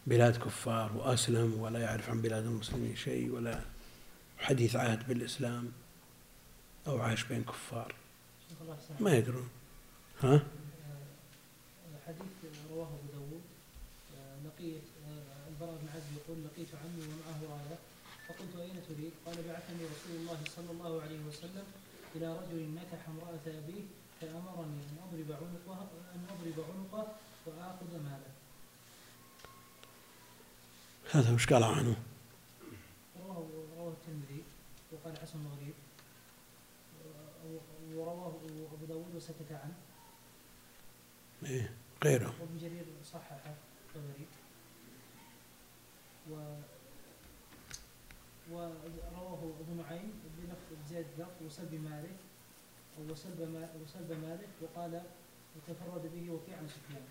بلاد 0.07 0.37
كفار 0.37 0.93
وأسلم 0.93 1.59
ولا 1.59 1.79
يعرف 1.79 2.09
عن 2.09 2.21
بلاد 2.21 2.45
المسلمين 2.45 2.95
شيء 2.95 3.29
ولا 3.29 3.61
حديث 4.37 4.75
عهد 4.75 5.07
بالإسلام 5.07 5.71
أو 6.87 7.01
عاش 7.01 7.23
بين 7.23 7.43
كفار. 7.43 7.95
ما 8.99 9.15
يدرون. 9.15 9.49
ها؟ 10.21 10.43
حديث 12.07 12.21
رواه 12.71 12.87
ابو 12.87 13.11
داود 13.13 13.41
لقيت 14.45 14.83
البراء 15.59 15.77
بن 15.81 15.87
عزب 15.95 16.11
يقول 16.17 16.43
لقيت 16.43 16.67
عمي 16.75 17.03
ومعه 17.03 17.39
رأية 17.53 17.77
فقلت 18.27 18.55
أين 18.55 18.83
تريد؟ 18.89 19.11
قال 19.25 19.35
بعثني 19.47 19.83
رسول 19.85 20.15
الله 20.15 20.39
صلى 20.55 20.71
الله 20.71 21.01
عليه 21.01 21.19
وسلم 21.19 21.63
إلى 22.15 22.37
رجل 22.39 22.69
نكح 22.75 23.07
امرأة 23.07 23.45
أبيه 23.47 23.83
فأمرني 24.21 24.79
أن 24.89 24.97
أضرب 25.03 25.31
عنقه 25.31 25.87
أن 26.15 26.25
أضرب 26.29 26.65
عنقه 26.69 27.07
وآخذ 27.45 27.91
ماله. 28.03 28.31
هذا 31.11 31.33
وش 31.33 31.47
قال 31.47 31.63
عنه؟ 31.63 31.95
رواه 33.19 33.47
رواه 33.77 33.91
الترمذي 33.91 34.43
وقال 34.91 35.17
حسن 35.17 35.39
غريب 35.55 35.73
ورواه 37.93 38.33
أبو 38.73 38.85
داود 38.85 39.15
وسكت 39.15 39.51
عنه 39.51 39.77
إيه 41.45 41.73
غيره 42.03 42.33
وابن 42.41 42.57
جرير 42.57 42.85
صححه 43.05 43.53
الطبري 43.87 44.25
و 46.31 46.59
ورواه 48.51 49.39
أبو 49.61 49.73
نعيم 49.81 50.11
بلفظ 50.37 50.89
زيد 50.89 51.05
لفظ 51.17 51.45
وسلب 51.45 51.73
مالك 51.73 52.15
أو 52.97 53.11
وسلب 53.11 53.69
وسلب 53.83 54.11
مالك 54.21 54.49
وقال 54.61 55.01
وتفرد 55.55 56.11
به 56.15 56.31
وكيع 56.31 56.57
عن 56.57 56.67
سفيان. 56.67 57.03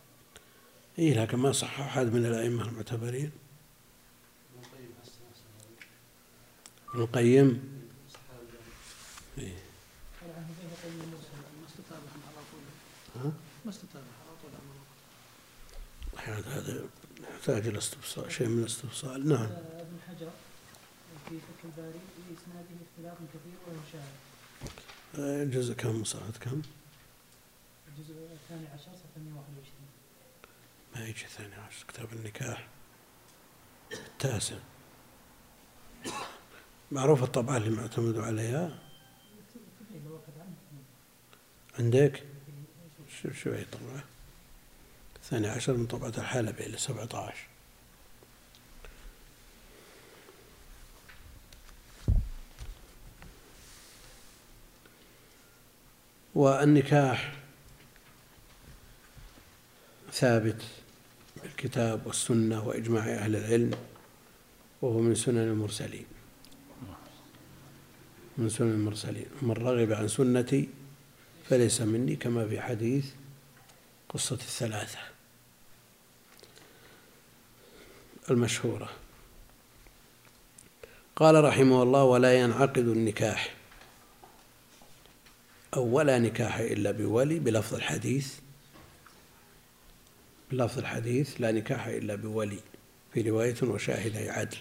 اي 0.98 1.14
لكن 1.14 1.38
ما 1.38 1.52
صح 1.52 1.81
أحد 1.81 2.07
من 2.07 2.26
الأئمة 2.26 2.68
المعتبرين. 2.68 3.33
ابن 6.88 7.02
القيم 7.02 7.78
إيه. 9.38 9.54
ما 13.64 13.70
استطاع 13.70 14.02
أحيانا 16.16 16.59
هذا 16.59 16.85
يحتاج 17.20 17.66
إلى 17.66 17.78
استفصال 17.78 18.33
شيء 18.33 18.46
من 18.46 18.59
الاستفصال 18.59 19.28
نعم. 19.28 19.42
ابن 19.42 19.98
حجر 20.09 20.31
في 21.28 21.38
فتح 21.38 21.64
الباري 21.64 21.98
في 22.16 22.35
إسناده 22.35 22.68
اختلاف 22.90 23.16
كثير 23.28 23.59
وهو 23.66 23.76
شاهد 23.92 25.42
الجزء 25.42 25.74
كم 25.74 26.04
صفحة 26.04 26.31
كم؟ 26.40 26.62
الجزء 27.88 28.14
الثاني 28.14 28.66
عشر 28.66 28.85
صفحة 28.85 29.20
121 29.26 29.64
ما 30.96 31.04
يجي 31.07 31.26
ثاني 31.37 31.54
عشر 31.54 31.85
كتاب 31.88 32.12
النكاح. 32.12 32.68
التاسع. 33.92 34.59
معروف 36.92 37.22
الطبعة 37.22 37.57
اللي 37.57 37.70
معتمد 37.70 38.18
عليها؟ 38.18 38.78
عندك؟ 41.78 42.24
شوف 43.22 43.37
شوي 43.38 43.64
طبعة 43.64 44.04
الثاني 45.28 45.48
عشر 45.48 45.72
من 45.72 45.86
طبعة 45.86 46.12
الحلبي 46.18 46.66
إلى 46.66 46.78
سبعة 46.78 47.08
عشر. 47.12 47.46
والنكاح 56.34 57.32
ثابت 60.12 60.62
بالكتاب 61.42 62.06
والسنة 62.06 62.68
وإجماع 62.68 63.04
أهل 63.04 63.36
العلم 63.36 63.70
وهو 64.82 65.00
من 65.00 65.14
سنن 65.14 65.38
المرسلين. 65.38 66.06
من 68.38 68.48
سنن 68.48 68.70
المرسلين. 68.70 69.26
ومن 69.42 69.54
رغب 69.54 69.92
عن 69.92 70.08
سنتي 70.08 70.68
فليس 71.48 71.80
مني 71.80 72.16
كما 72.16 72.48
في 72.48 72.60
حديث 72.60 73.06
قصة 74.08 74.34
الثلاثة. 74.34 75.17
المشهورة. 78.30 78.90
قال 81.16 81.44
رحمه 81.44 81.82
الله 81.82 82.04
ولا 82.04 82.40
ينعقد 82.40 82.78
النكاح. 82.78 83.54
أو 85.76 85.82
ولا 85.82 86.18
نكاح 86.18 86.56
إلا 86.58 86.90
بولي 86.90 87.38
بلفظ 87.38 87.74
الحديث 87.74 88.34
بلفظ 90.50 90.78
الحديث 90.78 91.40
لا 91.40 91.52
نكاح 91.52 91.86
إلا 91.86 92.14
بولي 92.14 92.58
في 93.14 93.30
رواية 93.30 93.56
وشاهدي 93.62 94.30
عدل. 94.30 94.56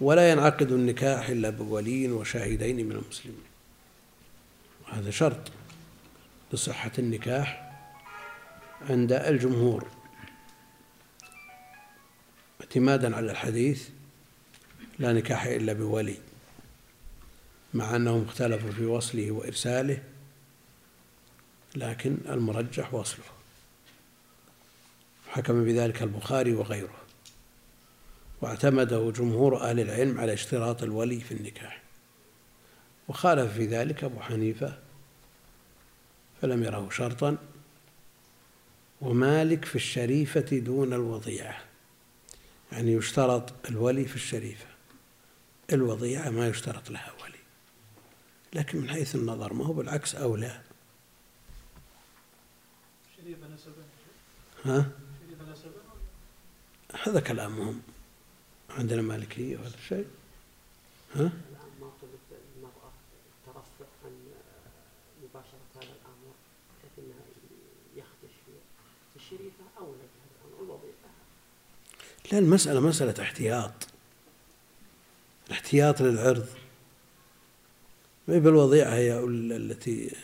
ولا 0.00 0.30
ينعقد 0.30 0.72
النكاح 0.72 1.28
إلا 1.28 1.50
بولي 1.50 2.12
وشاهدين 2.12 2.86
من 2.86 2.92
المسلمين. 2.92 3.44
هذا 4.92 5.10
شرط 5.10 5.52
لصحة 6.52 6.92
النكاح 6.98 7.72
عند 8.90 9.12
الجمهور. 9.12 9.99
اعتمادا 12.70 13.16
على 13.16 13.30
الحديث 13.30 13.88
لا 14.98 15.12
نكاح 15.12 15.44
إلا 15.44 15.72
بولي 15.72 16.16
مع 17.74 17.96
أنهم 17.96 18.24
اختلفوا 18.24 18.70
في 18.70 18.84
وصله 18.84 19.30
وإرساله 19.30 20.02
لكن 21.76 22.16
المرجح 22.28 22.94
وصله. 22.94 23.24
حكم 25.28 25.64
بذلك 25.64 26.02
البخاري 26.02 26.54
وغيره 26.54 26.96
واعتمده 28.40 29.12
جمهور 29.16 29.60
أهل 29.60 29.80
العلم 29.80 30.20
على 30.20 30.32
اشتراط 30.32 30.82
الولي 30.82 31.20
في 31.20 31.34
النكاح. 31.34 31.82
وخالف 33.08 33.52
في 33.52 33.66
ذلك 33.66 34.04
أبو 34.04 34.20
حنيفة 34.20 34.78
فلم 36.42 36.62
يره 36.64 36.88
شرطا 36.90 37.36
ومالك 39.00 39.64
في 39.64 39.76
الشريفة 39.76 40.58
دون 40.58 40.92
الوضيعة. 40.92 41.69
يعني 42.72 42.92
يشترط 42.92 43.52
الولي 43.68 44.04
في 44.04 44.16
الشريفة. 44.16 44.66
الوضيعة 45.72 46.30
ما 46.30 46.48
يشترط 46.48 46.90
لها 46.90 47.12
ولي. 47.22 47.38
لكن 48.52 48.78
من 48.78 48.90
حيث 48.90 49.14
النظر 49.14 49.52
ما 49.52 49.66
هو 49.66 49.72
بالعكس 49.72 50.14
أولى. 50.14 50.62
شريفة 53.16 53.48
نسبا 53.48 53.84
ها؟ 54.64 54.90
شريفة 55.26 55.52
نسبا 55.52 55.80
هذا 57.02 57.20
كلامهم 57.20 57.82
عندنا 58.70 59.02
مالكية 59.02 59.56
ولا 59.58 59.70
شيء. 59.88 60.06
ها؟ 61.14 61.32
مباشرة 65.22 65.66
هذا 65.74 65.82
الأمر 65.82 66.34
بحيث 66.78 66.98
أنه 66.98 67.14
يخدش 67.96 68.34
في 69.12 69.16
الشريفة 69.16 69.64
أو 69.78 69.94
لجهة 69.94 70.62
الوظيفة 70.62 71.08
لا 72.32 72.38
المسألة 72.38 72.80
مسألة 72.80 73.14
احتياط. 73.22 73.72
الاحتياط 75.46 76.02
للعرض. 76.02 76.46
ما 78.28 78.34
هي 78.34 78.40
بالوضيعة 78.40 78.94
هي 78.94 79.18
التي 79.24 80.16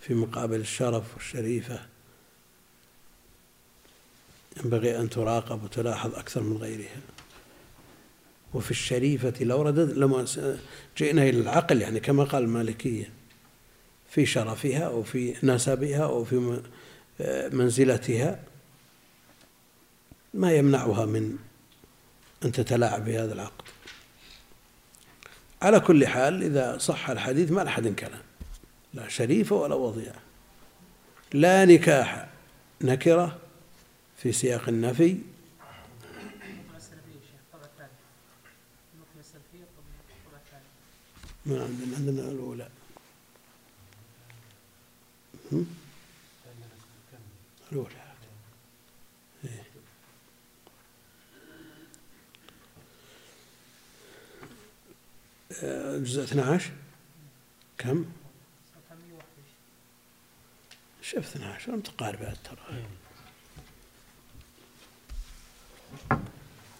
في 0.00 0.14
مقابل 0.14 0.60
الشرف 0.60 1.14
والشريفة. 1.14 1.86
ينبغي 4.56 5.00
أن 5.00 5.10
تراقب 5.10 5.64
وتلاحظ 5.64 6.14
أكثر 6.14 6.42
من 6.42 6.56
غيرها. 6.56 7.00
وفي 8.54 8.70
الشريفة 8.70 9.34
لو 9.40 9.62
ردد 9.62 9.98
لما 9.98 10.26
جئنا 10.98 11.22
إلى 11.22 11.40
العقل 11.40 11.82
يعني 11.82 12.00
كما 12.00 12.24
قال 12.24 12.44
المالكية 12.44 13.10
في 14.10 14.26
شرفها 14.26 14.82
أو 14.82 15.02
في 15.02 15.34
نسبها 15.42 16.04
أو 16.04 16.24
في 16.24 16.62
منزلتها. 17.52 18.44
ما 20.34 20.52
يمنعها 20.52 21.06
من 21.06 21.38
أن 22.44 22.52
تتلاعب 22.52 23.04
بهذا 23.04 23.32
العقد. 23.32 23.64
على 25.62 25.80
كل 25.80 26.06
حال 26.06 26.42
إذا 26.42 26.78
صح 26.78 27.10
الحديث 27.10 27.50
ما 27.50 27.60
لأحد 27.60 27.88
كلام 27.88 28.22
لا 28.94 29.08
شريفة 29.08 29.56
ولا 29.56 29.74
وضيعة 29.74 30.20
لا 31.32 31.64
نكاح 31.64 32.28
نكرة 32.80 33.38
في 34.16 34.32
سياق 34.32 34.68
النفي. 34.68 35.18
ما 41.46 41.62
عندنا 41.62 41.96
عندنا 41.96 42.28
الأولى. 42.30 42.68
الأولى 47.72 47.88
إيه. 49.44 49.64
جزء 56.02 56.22
12 56.24 56.70
كم؟ 57.78 58.04
شوف 61.02 61.36
12 61.36 61.76
متقاربات 61.76 62.36
ترى. 62.44 62.84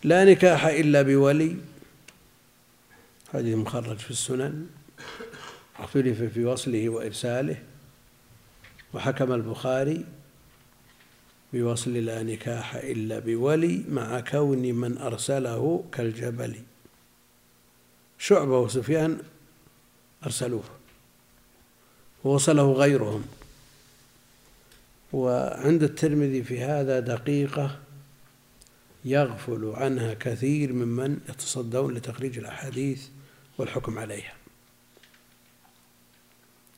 لا 0.05 0.25
نكاح 0.25 0.65
إلا 0.65 1.03
بولي. 1.03 1.57
حديث 3.33 3.57
مخرج 3.57 3.99
في 3.99 4.11
السنن. 4.11 4.67
اختلف 5.79 6.23
في 6.23 6.45
وصله 6.45 6.89
وإرساله. 6.89 7.63
وحكم 8.95 9.33
البخاري 9.33 10.05
بوصل 11.53 11.93
لا 11.93 12.23
نكاح 12.23 12.75
إلا 12.75 13.19
بولي 13.19 13.85
مع 13.89 14.21
كون 14.21 14.59
من 14.59 14.99
أرسله 14.99 15.85
كالجبل. 15.93 16.63
شعبة 18.23 18.59
وسفيان 18.59 19.23
أرسلوه 20.25 20.65
ووصله 22.25 22.73
غيرهم. 22.73 23.25
وعند 25.13 25.83
الترمذي 25.83 26.43
في 26.43 26.61
هذا 26.61 27.01
دقيقة 27.01 27.81
يغفل 29.05 29.73
عنها 29.77 30.15
كثير 30.15 30.73
ممن 30.73 31.21
يتصدون 31.29 31.95
لتخريج 31.95 32.39
الأحاديث 32.39 33.09
والحكم 33.59 33.99
عليها. 33.99 34.35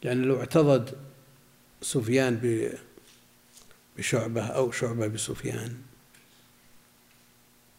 يعني 0.02 0.24
لو 0.24 0.40
اعتضد 0.40 0.98
سفيان 1.82 2.70
بشعبة 3.96 4.46
أو 4.46 4.72
شعبة 4.72 5.06
بسفيان 5.06 5.76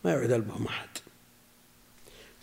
ما 0.04 0.12
يعدل 0.12 0.42
بهم 0.42 0.68
أحد. 0.68 0.90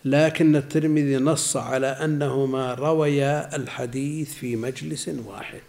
لكن 0.05 0.55
الترمذي 0.55 1.17
نص 1.17 1.57
على 1.57 1.87
أنهما 1.87 2.73
رويا 2.73 3.55
الحديث 3.55 4.33
في 4.33 4.55
مجلس 4.55 5.07
واحد. 5.07 5.61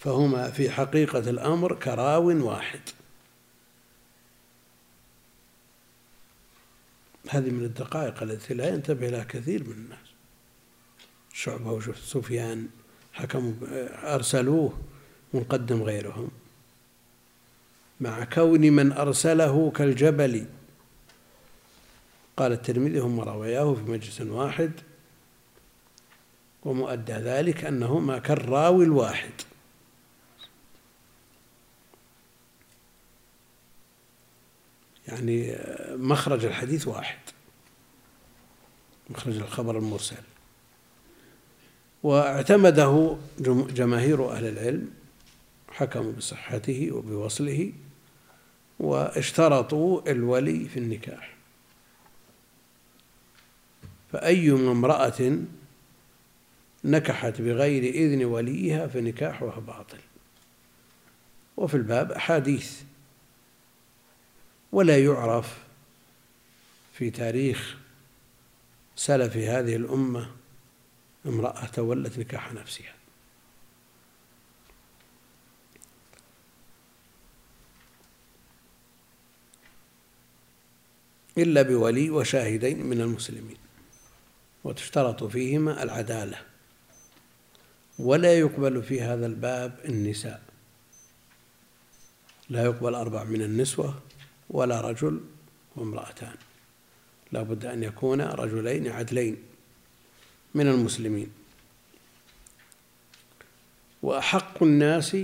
فهما 0.00 0.50
في 0.50 0.70
حقيقة 0.70 1.18
الأمر 1.18 1.74
كراو 1.74 2.46
واحد. 2.46 2.80
هذه 7.28 7.50
من 7.50 7.64
الدقائق 7.64 8.22
التي 8.22 8.54
لا 8.54 8.68
ينتبه 8.68 9.08
لها 9.08 9.24
كثير 9.24 9.64
من 9.64 9.72
الناس. 9.72 9.98
شعبة 11.32 11.72
وسفيان 11.72 12.68
حكموا 13.12 13.52
أرسلوه 14.14 14.78
ونقدم 15.32 15.82
غيرهم. 15.82 16.30
مع 18.00 18.24
كون 18.24 18.60
من 18.60 18.92
أرسله 18.92 19.70
كالجبل. 19.70 20.46
قال 22.40 22.52
الترمذي 22.52 22.98
هم 22.98 23.20
روياه 23.20 23.74
في 23.74 23.90
مجلس 23.90 24.20
واحد 24.20 24.72
ومؤدى 26.62 27.12
ذلك 27.12 27.64
أنهما 27.64 28.18
كالراوي 28.18 28.84
الواحد. 28.84 29.32
يعني 35.08 35.56
مخرج 35.90 36.44
الحديث 36.44 36.88
واحد 36.88 37.18
مخرج 39.10 39.36
الخبر 39.36 39.78
المرسل. 39.78 40.16
واعتمده 42.02 43.16
جماهير 43.74 44.32
أهل 44.32 44.44
العلم 44.44 44.90
حكموا 45.72 46.12
بصحته 46.12 46.92
وبوصله 46.92 47.72
واشترطوا 48.78 50.10
الولي 50.10 50.68
في 50.68 50.78
النكاح. 50.78 51.29
فأي 54.12 54.50
امرأة 54.50 55.38
نكحت 56.84 57.40
بغير 57.40 57.82
إذن 57.94 58.24
وليها 58.24 58.86
فنكاحها 58.86 59.60
باطل. 59.60 59.98
وفي 61.56 61.74
الباب 61.74 62.12
أحاديث. 62.12 62.82
ولا 64.72 64.98
يعرف 64.98 65.58
في 66.92 67.10
تاريخ 67.10 67.76
سلف 68.96 69.36
هذه 69.36 69.76
الأمة 69.76 70.30
امرأة 71.26 71.66
تولت 71.66 72.18
نكاح 72.18 72.52
نفسها. 72.52 72.94
إلا 81.38 81.62
بولي 81.62 82.10
وشاهدين 82.10 82.86
من 82.86 83.00
المسلمين. 83.00 83.69
وتشترط 84.64 85.24
فيهما 85.24 85.82
العدالة. 85.82 86.38
ولا 87.98 88.38
يقبل 88.38 88.82
في 88.82 89.00
هذا 89.00 89.26
الباب 89.26 89.78
النساء. 89.84 90.42
لا 92.48 92.64
يقبل 92.64 92.94
أربع 92.94 93.24
من 93.24 93.42
النسوة 93.42 94.02
ولا 94.50 94.80
رجل 94.80 95.20
وامرأتان. 95.76 96.34
لا 97.32 97.42
بد 97.42 97.64
أن 97.64 97.82
يكون 97.82 98.20
رجلين 98.20 98.88
عدلين 98.88 99.36
من 100.54 100.68
المسلمين. 100.68 101.32
وأحق 104.02 104.62
الناس 104.62 105.16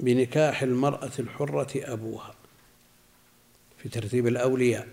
بنكاح 0.00 0.62
المرأة 0.62 1.12
الحرة 1.18 1.70
أبوها 1.74 2.34
في 3.78 3.88
ترتيب 3.88 4.26
الأولياء. 4.26 4.88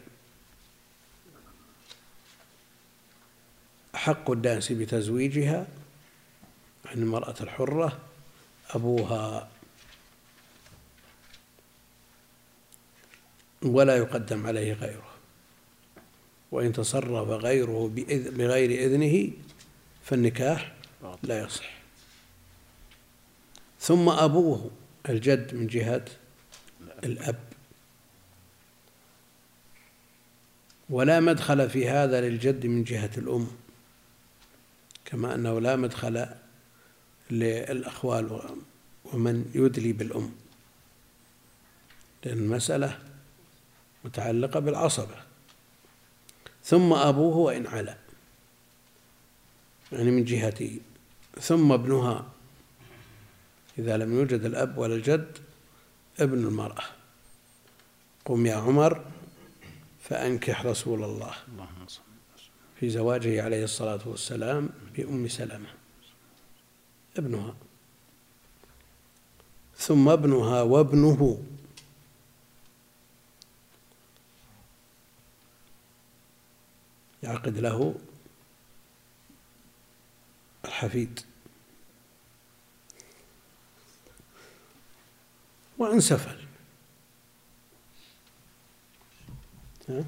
أحق 4.08 4.32
الناس 4.32 4.72
بتزويجها 4.72 5.68
عن 6.86 6.98
المرأة 6.98 7.36
الحرة 7.42 8.00
أبوها 8.70 9.50
ولا 13.62 13.98
يقدم 13.98 14.48
عليه 14.48 14.74
غيره. 14.74 15.10
وإن 16.52 16.74
تصرف 16.74 17.28
غيره 17.28 17.92
بغير 18.08 18.86
إذنه 18.86 19.32
فالنكاح 20.04 20.74
لا 21.24 21.44
يصح. 21.44 21.78
ثم 23.80 24.10
أبوه 24.10 24.72
الجد 25.10 25.56
من 25.56 25.68
جهة 25.68 26.06
الأب. 27.04 27.40
ولا 30.90 31.20
مدخل 31.20 31.70
في 31.70 31.90
هذا 31.90 32.22
للجد 32.22 32.66
من 32.66 32.84
جهة 32.84 33.12
الأم. 33.18 33.67
كما 35.08 35.36
أنه 35.36 35.62
لا 35.62 35.76
مدخل 35.76 36.28
للأخوال 37.32 38.42
ومن 39.06 39.52
يدلي 39.56 39.94
بالأم. 39.94 40.32
لأن 42.24 42.38
المسألة 42.38 43.00
متعلقة 44.06 44.60
بالعصبة. 44.60 45.16
ثم 46.64 46.94
أبوه 46.94 47.38
وإن 47.38 47.68
علا. 47.68 47.98
يعني 49.92 50.12
من 50.12 50.26
جهتي 50.26 50.82
ثم 51.42 51.72
ابنها. 51.72 52.26
إذا 53.80 53.98
لم 53.98 54.14
يوجد 54.14 54.46
الأب 54.46 54.78
ولا 54.78 54.96
الجد 54.96 55.38
ابن 56.20 56.38
المرأة. 56.38 56.84
قم 58.26 58.46
يا 58.46 58.56
عمر 58.56 59.06
فأنكح 60.02 60.66
رسول 60.66 61.04
الله. 61.04 61.34
اللهم 61.48 61.68
صل 61.68 61.77
في 62.80 62.90
زواجه 62.90 63.44
عليه 63.44 63.64
الصلاة 63.64 64.00
والسلام 64.06 64.70
بأم 64.96 65.28
سلمة 65.28 65.70
ابنها. 67.18 67.56
ثم 69.78 70.10
ابنها 70.10 70.62
وابنه. 70.62 71.44
يعقد 77.24 77.58
له 77.58 77.96
الحفيد. 80.66 81.20
وإن 85.78 86.00
سفل 86.00 86.48
ها؟ 89.90 90.06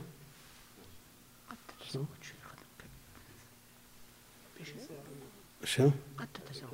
شو؟ 5.64 5.92
قد 6.18 6.28
تتزوج 6.34 6.70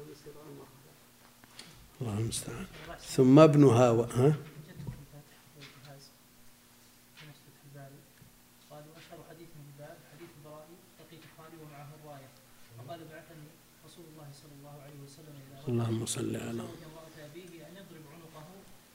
الله 2.02 2.18
المستعان 2.20 2.66
ثم 3.02 3.40
ابنها 3.40 3.90
و... 3.92 4.02
ها؟ 4.04 4.28
جدكم 4.68 4.92
الفاتح 5.02 5.38
والجهاز 5.56 6.04
مسجد 7.18 7.54
في 7.58 7.64
الباري 7.68 8.00
قالوا 8.72 8.94
اشهر 8.98 9.20
حديث 9.30 9.50
من 9.58 9.66
الباب 9.74 9.98
حديث 10.14 10.30
البرائي 10.38 10.76
لقيت 11.00 11.24
خالي 11.38 11.58
ومعه 11.64 11.90
الرايه 12.00 12.30
وقال 12.78 13.00
بعثني 13.12 13.48
رسول 13.86 14.06
الله 14.12 14.28
صلى 14.42 14.54
الله 14.60 14.76
عليه 14.86 15.00
وسلم 15.06 15.36
إلى 15.48 15.62
رجل 15.62 15.72
اللهم 15.74 16.06
صل 16.06 16.36
على 16.36 16.64
أبيه 17.26 17.68
أن 17.68 17.74
يضرب 17.82 18.06
عنقه 18.14 18.48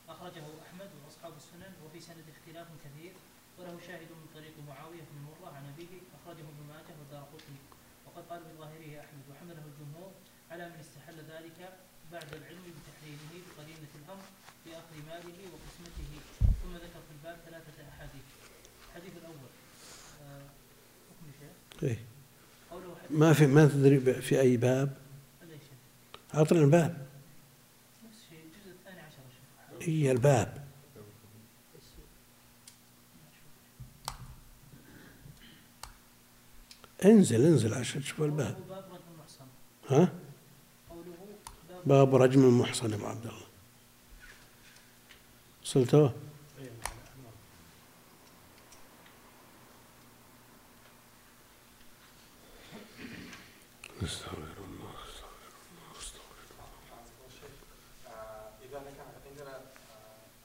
أخرجه 0.08 0.44
أحمد 0.66 0.90
وأصحاب 1.04 1.32
السنن 1.36 1.72
وفي 1.84 2.00
سند 2.00 2.24
اختلاف 2.34 2.68
كثير 2.84 3.12
وله 3.58 3.74
شاهد 3.86 4.10
من 4.20 4.26
طريق 4.34 4.54
معاوية 4.68 5.02
بن 5.10 5.16
مرة 5.28 5.48
عن 5.56 5.64
أبيه 5.74 5.92
أخرجه 6.18 6.44
ابن 6.52 6.62
ماجه 6.68 6.92
والدار 6.98 7.22
قطني 7.32 7.60
وقد 8.20 8.28
قال 8.28 8.40
بظاهره 8.54 9.00
أحمد 9.00 9.24
وحمله 9.30 9.62
الجمهور 9.70 10.10
على 10.50 10.68
من 10.68 10.76
استحل 10.80 11.16
ذلك 11.32 11.72
بعد 12.12 12.34
العلم 12.34 12.64
بتحريمه 12.76 13.32
بقرينة 13.46 13.92
الأمر 14.00 14.24
بأخذ 14.66 14.94
ماله 15.08 15.38
وقسمته. 15.52 16.12
ثم 16.62 16.76
ذكر 16.76 17.00
في 17.08 17.12
الباب 17.18 17.38
ثلاثة 17.46 17.88
أحاديث. 17.88 18.26
الحديث 18.88 19.12
الأول 19.16 19.50
آه، 20.22 20.42
إيه؟ 21.82 21.98
ما 23.10 23.32
في 23.32 23.46
ما 23.46 23.66
تدري 23.66 24.00
في 24.22 24.40
أي 24.40 24.56
باب؟ 24.56 24.96
أعطنا 26.34 26.60
الباب. 26.60 27.06
نفس 28.04 28.16
الشيء 28.24 28.44
الجزء 28.44 28.70
الثاني 28.70 29.00
عشر 29.00 29.90
هي 29.90 30.12
الباب؟ 30.12 30.64
انزل 37.04 37.46
انزل 37.46 37.74
عشان 37.74 38.02
تشوف 38.02 38.22
الباب 38.22 38.56
ها؟ 39.88 40.12
باب 41.86 42.14
رجم 42.14 42.44
المحصن 42.44 42.92
أبو 42.92 43.06
عبد 43.06 43.26
الله. 43.26 43.46
وصلته 45.62 46.12
استغفر 54.02 54.64
الله 54.64 54.94
إذا 58.64 58.78
كان 58.78 59.06
عندنا 59.26 59.56
آه، 59.56 59.62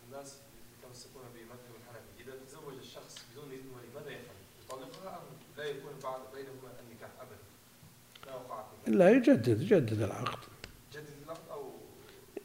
الناس 0.08 0.38
يتمسكون 0.80 1.24
بمذهب 1.36 1.74
الحنفي 1.80 2.24
إذا 2.24 2.34
تزوج 2.48 2.74
الشخص 2.74 3.26
بدون 3.32 3.52
إذن 3.52 3.70
ولي 3.76 3.88
ماذا 3.96 4.10
يفعل؟ 4.10 4.36
يطلقها 4.66 5.18
أم 5.18 5.24
لا 5.58 5.64
يكون 5.64 5.94
بعد 6.04 6.20
بينهما 6.34 6.70
النكاح 6.80 7.10
أبدا؟ 7.22 7.46
لا 8.88 9.10
يجدد 9.12 9.62
يجدد 9.62 10.02
العقد. 10.02 10.38
جدد 10.94 11.06
العقد 11.26 11.50
أو 11.52 11.64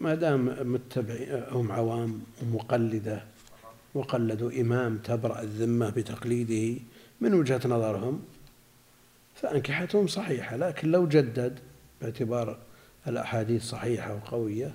ما 0.01 0.15
دام 0.15 0.73
متبعين 0.73 1.43
هم 1.51 1.73
عوام 1.73 2.23
ومقلده 2.43 3.23
وقلدوا 3.95 4.61
إمام 4.61 4.99
تبرأ 4.99 5.43
الذمة 5.43 5.91
بتقليده 5.91 6.81
من 7.21 7.35
وجهة 7.35 7.61
نظرهم 7.65 8.23
فأنكحتهم 9.35 10.07
صحيحة. 10.07 10.57
لكن 10.57 10.91
لو 10.91 11.09
جدد 11.09 11.59
باعتبار 12.01 12.59
الأحاديث 13.07 13.65
صحيحة 13.65 14.15
وقوية 14.15 14.75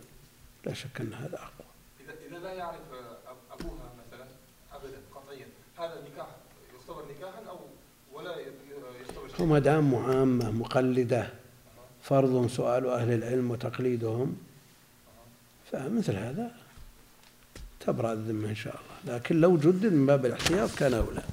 لا 0.66 0.74
شك 0.74 1.02
أن 1.02 1.14
هذا 1.14 1.36
أقوى. 1.36 1.68
إذا 2.06 2.14
إذا 2.30 2.44
لا 2.44 2.54
يعرف 2.54 2.78
أب- 2.78 3.54
أبوها 3.62 3.94
مثلا 4.08 4.26
أبدا 4.74 4.98
قطعيا 5.16 5.46
هذا 5.78 6.00
النكاح 6.00 6.28
يعتبر 6.74 7.04
نكاحا 7.18 7.50
أو 7.50 7.60
ولا 8.14 8.32
يعتبر 8.40 9.28
شيء؟ 9.38 9.42
وما 9.46 9.60
دام 9.60 9.96
عامة 9.96 10.52
مقلدة 10.52 11.30
فرض 12.06 12.48
سؤال 12.48 12.88
أهل 12.88 13.14
العلم 13.14 13.52
وتقليدهم 13.52 14.38
فمثل 15.72 16.16
هذا 16.16 16.52
تبرأ 17.80 18.14
الذمة 18.14 18.50
إن 18.50 18.56
شاء 18.56 18.80
الله. 18.80 19.16
لكن 19.16 19.42
لو 19.42 19.58
جدد 19.58 19.94
من 19.94 20.06
باب 20.06 20.26
الاحتياط 20.26 20.76
كان 20.76 20.94
أولى. 20.94 21.24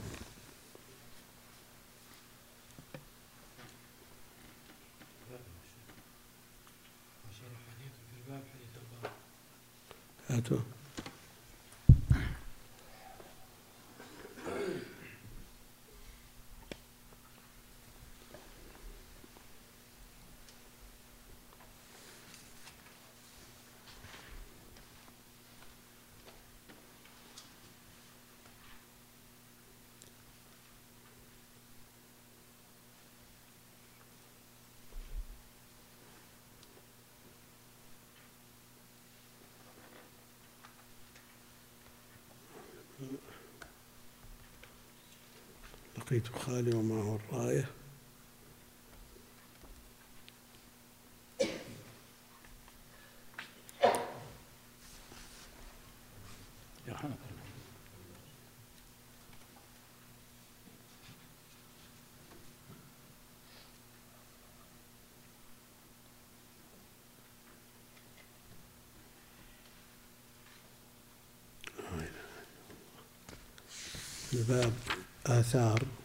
هاتوا. 10.28 10.71
لقيت 46.12 46.28
خالي 46.28 46.76
ومعه 46.76 47.18
الراية. 47.30 47.70
يرحمك 56.88 57.18
الباب 74.32 74.72
آثار. 75.26 76.01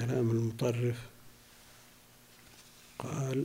كلام 0.00 0.30
المطرف. 0.30 0.98
قال 2.98 3.44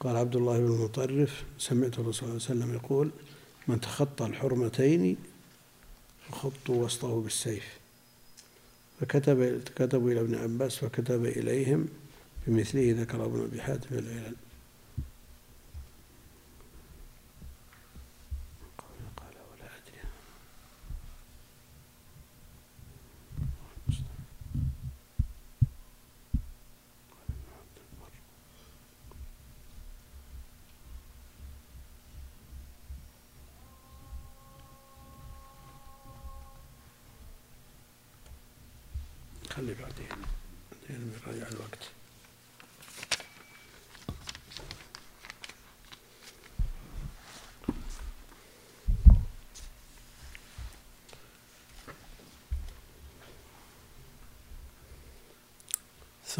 قال 0.00 0.16
عبد 0.16 0.36
الله 0.36 0.58
بن 0.58 0.66
المطرف 0.66 1.44
سمعت 1.58 1.98
الرسول 1.98 2.14
صلى 2.14 2.22
الله 2.22 2.46
عليه 2.48 2.60
وسلم 2.60 2.74
يقول 2.74 3.10
من 3.68 3.80
تخطى 3.80 4.26
الحرمتين 4.26 5.16
فخطوا 6.28 6.84
وسطه 6.84 7.20
بالسيف 7.20 7.64
فكتب 9.00 9.62
كتبوا 9.76 10.10
إلى 10.10 10.20
ابن 10.20 10.34
عباس 10.34 10.76
فكتب 10.76 11.24
إليهم 11.24 11.88
بمثله 12.46 12.94
ذكر 13.00 13.24
ابن 13.24 13.42
أبي 13.42 13.62
حاتم 13.62 13.98
العلل 13.98 14.36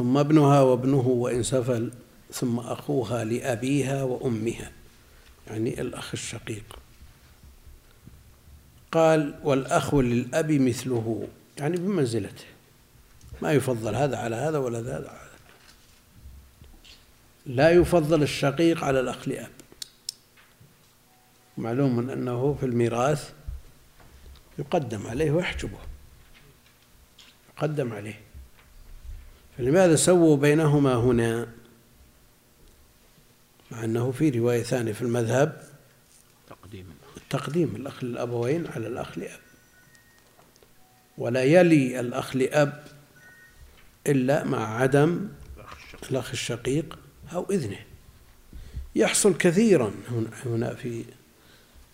ثم 0.00 0.18
ابنها 0.18 0.60
وابنه 0.60 1.06
وإن 1.08 1.42
سفل 1.42 1.92
ثم 2.32 2.58
أخوها 2.58 3.24
لأبيها 3.24 4.02
وأمها 4.02 4.72
يعني 5.46 5.80
الأخ 5.80 6.10
الشقيق. 6.12 6.78
قال 8.92 9.34
والأخ 9.42 9.94
للأب 9.94 10.52
مثله 10.52 11.28
يعني 11.58 11.76
بمنزلته. 11.76 12.44
ما 13.42 13.52
يفضل 13.52 13.94
هذا 13.94 14.16
على 14.16 14.36
هذا 14.36 14.58
ولا 14.58 14.78
هذا 14.78 14.94
على 14.94 15.08
هذا 15.08 15.30
لا 17.46 17.70
يفضل 17.70 18.22
الشقيق 18.22 18.84
على 18.84 19.00
الأخ 19.00 19.28
لأب. 19.28 19.50
معلوم 21.58 22.10
أنه 22.10 22.56
في 22.60 22.66
الميراث 22.66 23.32
يقدم 24.58 25.06
عليه 25.06 25.30
ويحجبه. 25.30 25.78
يقدم 27.56 27.92
عليه. 27.92 28.29
فلماذا 29.60 29.96
سووا 29.96 30.36
بينهما 30.36 30.94
هنا؟ 30.94 31.46
مع 33.70 33.84
أنه 33.84 34.12
في 34.12 34.30
رواية 34.30 34.62
ثانية 34.62 34.92
في 34.92 35.02
المذهب. 35.02 35.62
تقديم. 36.48 36.86
تقديم 37.30 37.76
الأخ 37.76 38.04
للأبوين 38.04 38.66
على 38.66 38.86
الأخ 38.86 39.18
لأب. 39.18 39.40
ولا 41.18 41.42
يلي 41.42 42.00
الأخ 42.00 42.36
لأب 42.36 42.84
إلا 44.06 44.44
مع 44.44 44.76
عدم 44.76 45.28
الأخ 46.10 46.30
الشقيق 46.30 46.98
أو 47.32 47.46
إذنه. 47.50 47.80
يحصل 48.94 49.36
كثيرا 49.36 49.92
هنا 50.46 50.74
في 50.74 51.04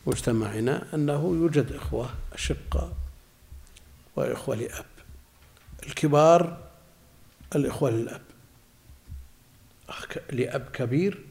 مجتمعنا 0.07 0.95
أنه 0.95 1.23
يوجد 1.25 1.73
إخوة 1.73 2.11
أشقة 2.33 2.93
وإخوة 4.17 4.57
لأب. 4.57 4.87
الكبار 5.87 6.66
الإخوة 7.55 7.91
للأب. 7.91 8.23
أخ 9.89 10.07
لأب 10.33 10.69
كبير 10.73 11.25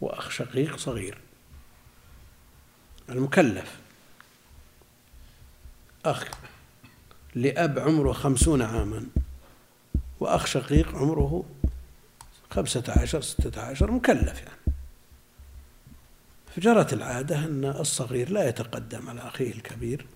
وأخ 0.00 0.30
شقيق 0.30 0.76
صغير. 0.76 1.18
المكلف. 3.08 3.78
أخ 6.04 6.28
لأب 7.34 7.78
عمره 7.78 8.12
خمسون 8.12 8.62
عاما 8.62 9.06
وأخ 10.20 10.46
شقيق 10.46 10.94
عمره 10.94 11.44
خمسة 12.50 12.84
عشر 12.88 13.20
ستة 13.20 13.60
عشر 13.62 13.90
مكلف 13.90 14.38
يعني. 14.38 14.76
فجرت 16.56 16.92
العادة 16.92 17.44
أن 17.44 17.64
الصغير 17.64 18.30
لا 18.30 18.48
يتقدم 18.48 19.08
على 19.08 19.20
أخيه 19.20 19.52
الكبير 19.52 20.06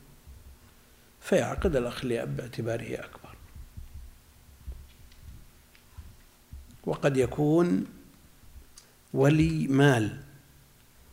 فيعقد 1.20 1.76
الأخ 1.76 2.04
لأب 2.04 2.36
باعتباره 2.36 2.94
أكبر. 2.94 3.27
وقد 6.86 7.16
يكون 7.16 7.86
ولي 9.14 9.68
مال 9.68 10.20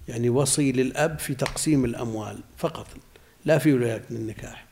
يعني 0.07 0.29
وصي 0.29 0.71
للأب 0.71 1.19
في 1.19 1.35
تقسيم 1.35 1.85
الأموال 1.85 2.39
فقط 2.57 2.87
لا 3.45 3.57
في 3.57 3.73
ولاية 3.73 4.03
النكاح. 4.11 4.65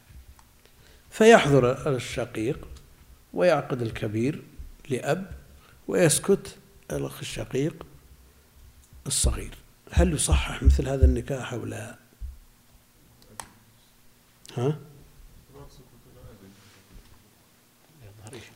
فيحضر 1.10 1.96
الشقيق 1.96 2.68
ويعقد 3.34 3.82
الكبير 3.82 4.44
لأب 4.90 5.32
ويسكت 5.88 6.58
الأخ 6.92 7.20
الشقيق 7.20 7.86
الصغير. 9.08 9.56
هل 9.92 10.14
يصحح 10.14 10.64
مثل 10.64 10.90
هذا 10.90 11.06
النكاح 11.06 11.54
أو 11.54 11.66
لا؟ 11.66 11.96
ها؟ 14.58 14.80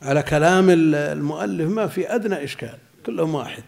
على 0.02 0.22
كلام 0.22 0.66
المؤلف 0.70 1.70
ما 1.70 1.86
في 1.86 2.14
أدنى 2.14 2.44
إشكال 2.44 2.78
كلهم 3.06 3.34
واحد. 3.34 3.62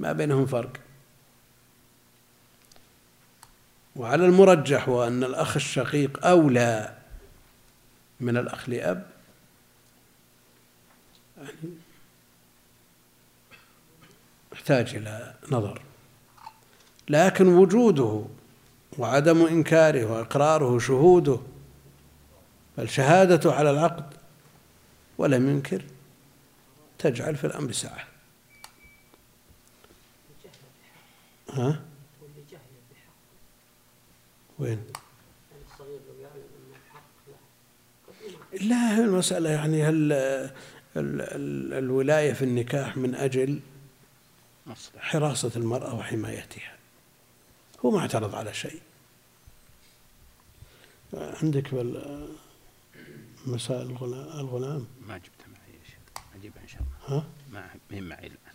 ما 0.00 0.12
بينهم 0.12 0.46
فرق. 0.46 0.72
وعلى 3.96 4.26
المرجح 4.26 4.88
هو 4.88 5.06
أن 5.06 5.24
الأخ 5.24 5.56
الشقيق 5.56 6.26
أولى 6.26 6.94
من 8.20 8.36
الأخ 8.36 8.68
لأب 8.68 9.06
يعني 11.38 11.48
يحتاج 14.52 14.94
إلى 14.94 15.34
نظر. 15.50 15.82
لكن 17.08 17.46
وجوده 17.48 18.24
وعدم 18.98 19.46
إنكاره 19.46 20.04
وإقراره 20.04 20.78
شهوده 20.78 21.38
بل 22.78 22.88
شهادته 22.88 23.54
على 23.54 23.70
العقد 23.70 24.17
ولم 25.18 25.48
ينكر 25.48 25.82
تجعل 26.98 27.36
في 27.36 27.46
الأمر 27.46 27.72
سعة 27.72 28.06
ها؟ 31.50 31.80
وين؟ 34.58 34.84
لا 38.60 38.98
المسألة 38.98 39.50
يعني 39.50 39.82
هل 39.84 40.12
ال 40.12 40.52
ال 40.96 41.72
الولاية 41.74 42.32
في 42.32 42.42
النكاح 42.42 42.96
من 42.96 43.14
أجل 43.14 43.60
حراسة 44.98 45.50
المرأة 45.56 45.94
وحمايتها 45.94 46.76
هو 47.84 47.90
ما 47.90 47.98
اعترض 47.98 48.34
على 48.34 48.54
شيء 48.54 48.80
عندك 51.14 51.74
مسائل 53.48 53.90
الغلام. 54.40 54.86
ما 55.06 55.18
جبتها 55.18 55.46
معي 55.46 55.78
يا 55.78 55.84
شيخ. 55.84 56.24
اجيبها 56.34 56.62
إن 56.62 56.68
شاء 56.68 56.80
الله. 56.82 57.18
ها؟ 57.18 57.24
ما 57.52 57.70
هي 57.90 58.00
معي 58.00 58.26
الآن. 58.26 58.54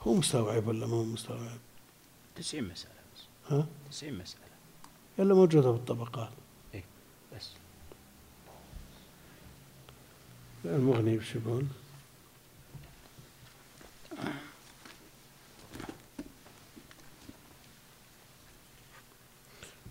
هو 0.00 0.14
مستوعب 0.14 0.66
ولا 0.66 0.86
ما 0.86 0.94
هو 0.94 1.04
مستوعب؟ 1.04 1.58
90 2.36 2.64
مسألة 2.64 2.94
بس. 3.14 3.22
ها؟ 3.52 3.66
90 3.90 4.18
مسألة. 4.18 4.42
إلا 5.18 5.34
موجودة 5.34 5.72
في 5.72 5.78
الطبقات. 5.78 6.32
إيه 6.74 6.84
بس. 7.36 7.50
المغني 10.64 11.18
وش 11.18 11.34
يقول؟ 11.34 11.66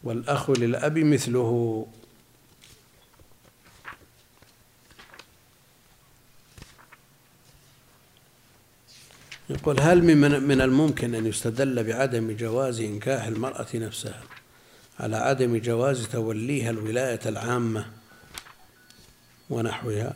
والأخ 0.04 0.50
للأب 0.50 0.98
مثله. 0.98 1.88
يقول 9.52 9.80
هل 9.80 10.04
من 10.04 10.44
من 10.44 10.62
الممكن 10.62 11.16
أن 11.16 11.26
يستدل 11.26 11.84
بعدم 11.84 12.36
جواز 12.36 12.82
إنكاح 12.82 13.26
المرأة 13.26 13.68
نفسها 13.74 14.22
على 15.00 15.18
عدم 15.18 15.58
جواز 15.58 16.08
توليها 16.08 16.70
الولاية 16.70 17.20
العامة 17.26 17.86
ونحوها؟ 19.50 20.16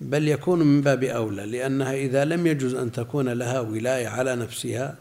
بل 0.00 0.28
يكون 0.28 0.58
من 0.58 0.80
باب 0.80 1.04
أولى 1.04 1.46
لأنها 1.46 1.94
إذا 1.94 2.24
لم 2.24 2.46
يجوز 2.46 2.74
أن 2.74 2.92
تكون 2.92 3.28
لها 3.28 3.60
ولاية 3.60 4.08
على 4.08 4.36
نفسها 4.36 4.98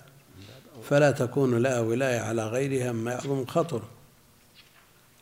فلا 0.89 1.11
تكون 1.11 1.57
لها 1.57 1.79
ولاية 1.79 2.19
على 2.19 2.47
غيرها 2.47 2.91
مما 2.91 3.11
يعظم 3.11 3.45
خطره 3.45 3.89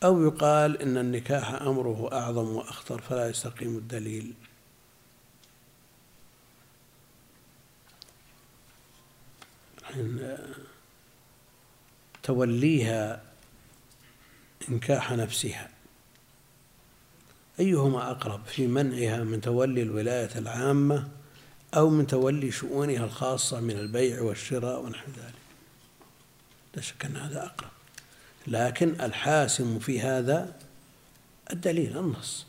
أو 0.04 0.24
يقال 0.24 0.82
إن 0.82 0.98
النكاح 0.98 1.62
أمره 1.62 2.10
أعظم 2.14 2.56
وأخطر 2.56 3.02
فلا 3.02 3.30
يستقيم 3.30 3.78
الدليل. 3.78 4.34
توليها 12.24 13.22
إنكاح 14.70 15.12
نفسها. 15.12 15.70
أيهما 17.60 18.12
أقرب 18.12 18.46
في 18.46 18.68
منعها 18.68 19.24
من 19.24 19.42
تولي 19.42 19.82
الولاية 19.82 20.30
العامة 20.36 21.08
أو 21.74 21.90
من 21.90 22.08
تولي 22.08 22.52
شؤونها 22.52 23.06
الخاصة 23.06 23.60
من 23.60 23.78
البيع 23.78 24.22
والشراء 24.22 24.82
ونحو 24.82 25.08
ذلك؟ 25.08 25.34
لا 26.76 26.82
شك 26.82 27.06
أن 27.06 27.18
هذا 27.18 27.46
أقرب. 27.46 27.72
لكن 28.48 29.02
الحاسم 29.02 29.80
في 29.80 30.02
هذا 30.02 30.60
الدليل 31.52 31.98
النص. 31.98 32.46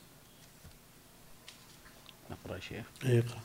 نقرأ 2.31 2.59
شيخ. 2.59 2.87
اقرأ 3.05 3.41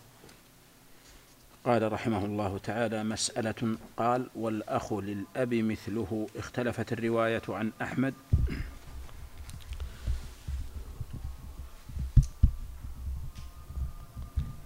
قال 1.65 1.91
رحمه 1.91 2.25
الله 2.25 2.57
تعالى 2.57 3.03
مسألة 3.03 3.77
قال 3.97 4.27
والأخ 4.35 4.93
للأب 4.93 5.53
مثله. 5.53 6.27
اختلفت 6.37 6.93
الرواية 6.93 7.41
عن 7.49 7.71
أحمد. 7.81 8.13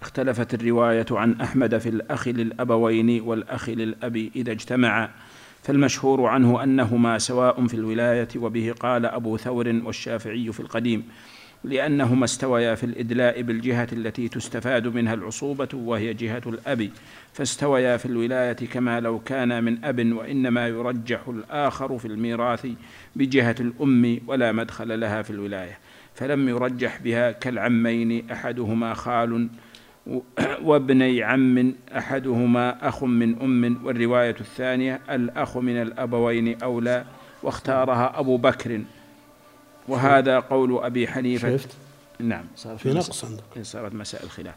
اختلفت 0.02 0.54
الرواية 0.54 1.06
عن 1.12 1.41
أحمد 1.41 1.78
في 1.78 1.89
الأخ 1.89 2.28
للأبوين 2.28 3.22
والأخ 3.22 3.70
للأب 3.70 4.16
إذا 4.16 4.52
اجتمعا. 4.52 5.10
فالمشهور 5.64 6.26
عنه 6.26 6.64
أنهما 6.64 7.18
سواء 7.18 7.68
في 7.68 7.74
الولاية 7.74 8.28
وبه 8.36 8.76
قال 8.80 9.06
أبو 9.06 9.38
ثور 9.38 9.68
والشافعي 9.68 10.52
في 10.52 10.60
القديم. 10.60 11.10
لأنهما 11.66 12.26
استويا 12.26 12.76
في 12.76 12.84
الإدلاء 12.84 13.41
بالجهة 13.41 13.88
التي 13.93 14.28
تستفاد 14.28 14.88
منها 14.88 15.13
العصوبة 15.13 15.68
وهي 15.74 16.13
جهة 16.13 16.41
الأب. 16.47 16.89
فاستويا 17.34 17.97
في 17.97 18.05
الولاية 18.05 18.53
كما 18.53 18.99
لو 18.99 19.20
كان 19.20 19.63
من 19.63 19.86
أب 19.86 20.11
وإنما 20.13 20.68
يرجح 20.68 21.28
الآخر 21.28 21.97
في 21.97 22.05
الميراث 22.07 22.68
بجهة 23.16 23.55
الأم 23.59 24.20
ولا 24.28 24.51
مدخل 24.51 24.99
لها 24.99 25.22
في 25.22 25.30
الولاية. 25.30 25.78
فلم 26.16 26.49
يرجح 26.49 27.01
بها 27.01 27.32
كالعمين 27.32 28.32
أحدهما 28.32 28.93
خال 28.93 29.49
وابني 30.61 31.24
عم 31.24 31.74
أحدهما 31.97 32.88
أخ 32.88 33.03
من 33.03 33.41
أم. 33.41 33.86
والرواية 33.86 34.36
الثانية 34.39 35.01
الأخ 35.09 35.57
من 35.57 35.82
الأبوين 35.82 36.61
أولى 36.63 37.05
واختارها 37.43 38.20
أبو 38.20 38.38
بكر. 38.38 38.82
وهذا 39.88 40.40
قول 40.40 40.84
أبي 40.84 41.08
حنيفة. 41.08 41.58
شفت؟ 41.58 41.76
نعم. 42.20 42.46
صار 42.56 42.78
في 42.78 42.94
نقص 42.94 43.26
عندك. 43.26 43.44
صارت 43.62 43.94
مسائل 43.94 44.30
خلاف. 44.30 44.56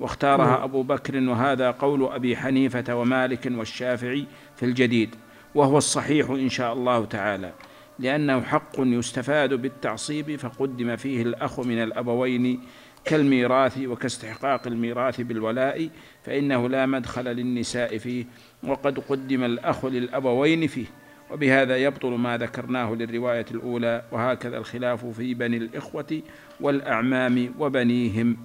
واختارها 0.00 0.64
أبو 0.64 0.82
بكر 0.82 1.28
وهذا 1.28 1.70
قول 1.70 2.04
أبي 2.12 2.36
حنيفة 2.36 2.94
ومالك 2.94 3.52
والشافعي 3.54 4.26
في 4.56 4.66
الجديد 4.66 5.14
وهو 5.54 5.78
الصحيح 5.78 6.30
إن 6.30 6.48
شاء 6.48 6.72
الله 6.72 7.04
تعالى. 7.04 7.52
لأنه 7.98 8.40
حق 8.40 8.72
يستفاد 8.78 9.54
بالتعصيب 9.54 10.36
فقدم 10.36 10.96
فيه 10.96 11.22
الأخ 11.22 11.60
من 11.60 11.82
الأبوين 11.82 12.60
كالميراث 13.04 13.78
وكاستحقاق 13.78 14.66
الميراث 14.66 15.20
بالولاء 15.20 15.88
فإنه 16.24 16.68
لا 16.68 16.86
مدخل 16.86 17.24
للنساء 17.24 17.98
فيه 17.98 18.24
وقد 18.62 18.98
قدم 18.98 19.44
الأخ 19.44 19.84
للأبوين 19.84 20.66
فيه. 20.66 20.86
وبهذا 21.30 21.76
يبطل 21.76 22.08
ما 22.08 22.38
ذكرناه 22.38 22.94
للرواية 22.94 23.46
الأولى 23.50 24.02
وهكذا 24.12 24.58
الخلاف 24.58 25.06
في 25.06 25.34
بني 25.34 25.56
الإخوة 25.56 26.22
والأعمام 26.60 27.54
وبنيهم. 27.58 28.36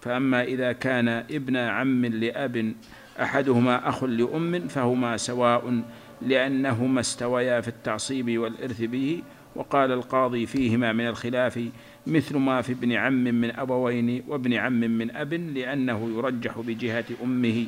فأما 0.00 0.42
إذا 0.42 0.72
كان 0.72 1.08
ابن 1.08 1.56
عم 1.56 2.06
لأب 2.06 2.74
أحدهما 3.22 3.88
أخ 3.88 4.04
لأم 4.04 4.68
فهما 4.68 5.16
سواء 5.16 5.82
لأنهما 6.22 7.00
استويا 7.00 7.60
في 7.60 7.68
التعصيب 7.68 8.38
والإرث 8.38 8.82
به. 8.82 9.22
وقال 9.56 9.92
القاضي 9.92 10.46
فيهما 10.46 10.92
من 10.92 11.06
الخلاف 11.06 11.60
مثل 12.06 12.36
ما 12.36 12.62
في 12.62 12.72
ابن 12.72 12.92
عم 12.92 13.24
من 13.24 13.56
أبوين 13.56 14.24
وابن 14.28 14.54
عم 14.54 14.80
من 14.80 15.16
أب 15.16 15.34
لأنه 15.34 16.10
يرجح 16.16 16.58
بجهة 16.58 17.04
أمه. 17.24 17.66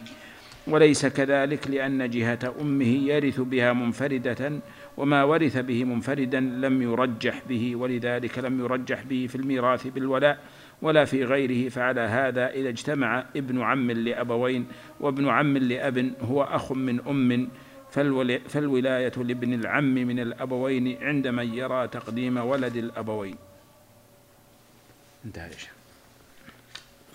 وليس 0.66 1.06
كذلك 1.06 1.70
لأن 1.70 2.10
جهة 2.10 2.54
أمه 2.60 3.08
يرث 3.08 3.40
بها 3.40 3.72
منفردة 3.72 4.52
وما 4.96 5.24
ورث 5.24 5.56
به 5.56 5.84
منفردا 5.84 6.40
لم 6.40 6.82
يرجح 6.82 7.42
به 7.48 7.76
ولذلك 7.76 8.38
لم 8.38 8.60
يرجح 8.60 9.02
به 9.02 9.26
في 9.26 9.34
الميراث 9.34 9.86
بالولاء 9.86 10.38
ولا 10.82 11.04
في 11.04 11.24
غيره 11.24 11.68
فعلى 11.68 12.00
هذا 12.00 12.50
إذا 12.50 12.68
اجتمع 12.68 13.24
ابن 13.36 13.62
عم 13.62 13.90
لأبوين 13.90 14.66
وابن 15.00 15.28
عم 15.28 15.56
لأب 15.56 16.12
هو 16.22 16.42
أخ 16.42 16.72
من 16.72 17.00
أم 17.00 17.48
فالولاية 18.48 19.12
لابن 19.16 19.54
العم 19.54 19.94
من 19.94 20.20
الأبوين 20.20 21.02
عند 21.02 21.28
من 21.28 21.54
يرى 21.54 21.88
تقديم 21.88 22.36
ولد 22.36 22.76
الأبوين. 22.76 23.36
انتهى 25.24 25.46
يا 25.46 25.56
شيخ 25.56 25.72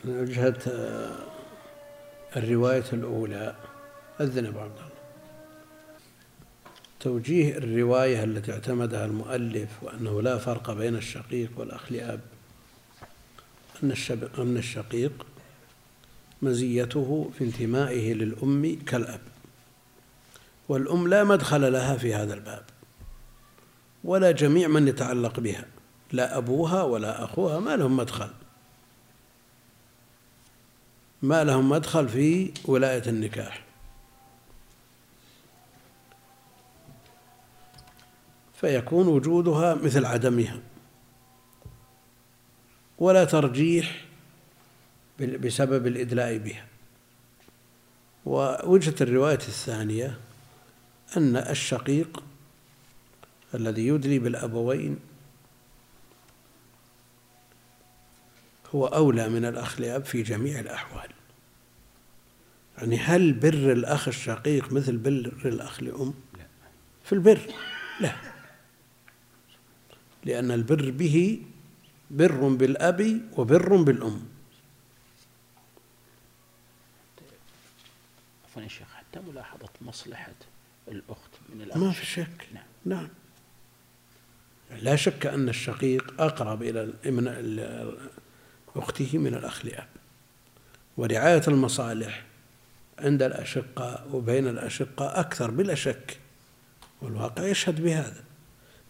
من 0.06 0.20
وجهة 0.20 0.58
آه، 0.68 1.16
الرواية 2.36 2.86
الأولى 2.94 3.56
أذن 4.22 4.46
أبو 4.46 4.60
عبد 4.60 4.78
الله 4.78 4.92
توجيه 7.00 7.58
الرواية 7.58 8.24
التي 8.24 8.52
اعتمدها 8.52 9.06
المؤلف 9.06 9.70
وأنه 9.82 10.22
لا 10.22 10.38
فرق 10.38 10.72
بين 10.72 10.96
الشقيق 10.96 11.52
والأخ 11.58 11.92
لأب 11.92 12.20
أن 13.84 13.94
أن 14.38 14.58
الشقيق 14.58 15.26
مزيته 16.42 17.32
في 17.38 17.44
انتمائه 17.44 18.14
للأم 18.14 18.78
كالأب. 18.86 19.22
والأم 20.70 21.08
لا 21.08 21.24
مدخل 21.24 21.74
لها 21.74 21.98
في 21.98 22.14
هذا 22.14 22.34
الباب 22.34 22.64
ولا 24.04 24.32
جميع 24.32 24.68
من 24.68 24.88
يتعلق 24.88 25.40
بها 25.40 25.66
لا 26.12 26.38
أبوها 26.38 26.84
ولا 26.84 27.24
أخوها 27.24 27.60
ما 27.60 27.76
لهم 27.76 27.98
مدخل. 27.98 28.30
ما 31.22 31.44
لهم 31.44 31.70
مدخل 31.70 32.10
في 32.10 32.52
ولاية 32.66 33.04
النكاح. 33.08 33.64
فيكون 38.54 39.08
وجودها 39.08 39.76
مثل 39.76 40.06
عدمها. 40.06 40.60
ولا 43.00 43.26
ترجيح 43.26 44.06
بسبب 45.20 45.88
الإدلاء 45.88 46.38
بها. 46.38 46.66
ووجهة 48.26 48.96
الرواية 49.02 49.36
الثانية 49.36 50.18
أن 51.18 51.36
الشقيق 51.38 52.24
الذي 53.56 53.88
يدلي 53.88 54.20
بالأبوين 54.20 55.00
هو 58.76 58.86
أولى 58.86 59.30
من 59.30 59.46
الأخ 59.46 59.82
لأب 59.82 60.06
في 60.06 60.24
جميع 60.24 60.60
الأحوال. 60.60 61.10
يعني 62.78 62.98
هل 62.98 63.34
بر 63.34 63.72
الأخ 63.72 64.08
الشقيق 64.08 64.74
مثل 64.74 64.98
بر 64.98 65.32
الأخ 65.46 65.84
لأم؟ 65.84 66.14
في 67.04 67.14
البر. 67.14 67.40
لا. 68.00 68.16
لأن 70.26 70.52
البر 70.52 70.92
به 70.92 71.42
بر 72.12 72.48
بالأب 72.48 73.22
وبر 73.38 73.76
بالأم. 73.76 74.26
عفوا 78.46 78.62
يا 78.62 78.68
شيخ 78.68 78.88
حتى 78.94 79.20
ملاحظة 79.32 79.70
مصلحة 79.82 80.34
الأخت 80.88 81.32
من 81.56 81.62
الأخ. 81.62 81.78
ما 81.78 81.92
في 81.92 82.06
شك. 82.06 82.48
نعم. 82.54 82.64
نعم. 82.86 83.08
لا 84.82 84.96
شك 84.96 85.26
أن 85.26 85.50
الشقيق 85.50 86.22
أقرب 86.22 86.64
إلى 86.64 86.94
من 87.06 87.28
أخته 88.76 89.18
من 89.18 89.34
الأخ 89.34 89.66
لأب 89.66 89.88
ورعاية 90.98 91.42
المصالح 91.48 92.24
عند 93.00 93.24
الأشقاء 93.24 94.08
وبين 94.14 94.48
الأشقاء 94.48 95.20
أكثر 95.20 95.52
بلا 95.52 95.76
شك 95.76 96.20
والواقع 97.02 97.44
يشهد 97.44 97.84
بهذا. 97.84 98.24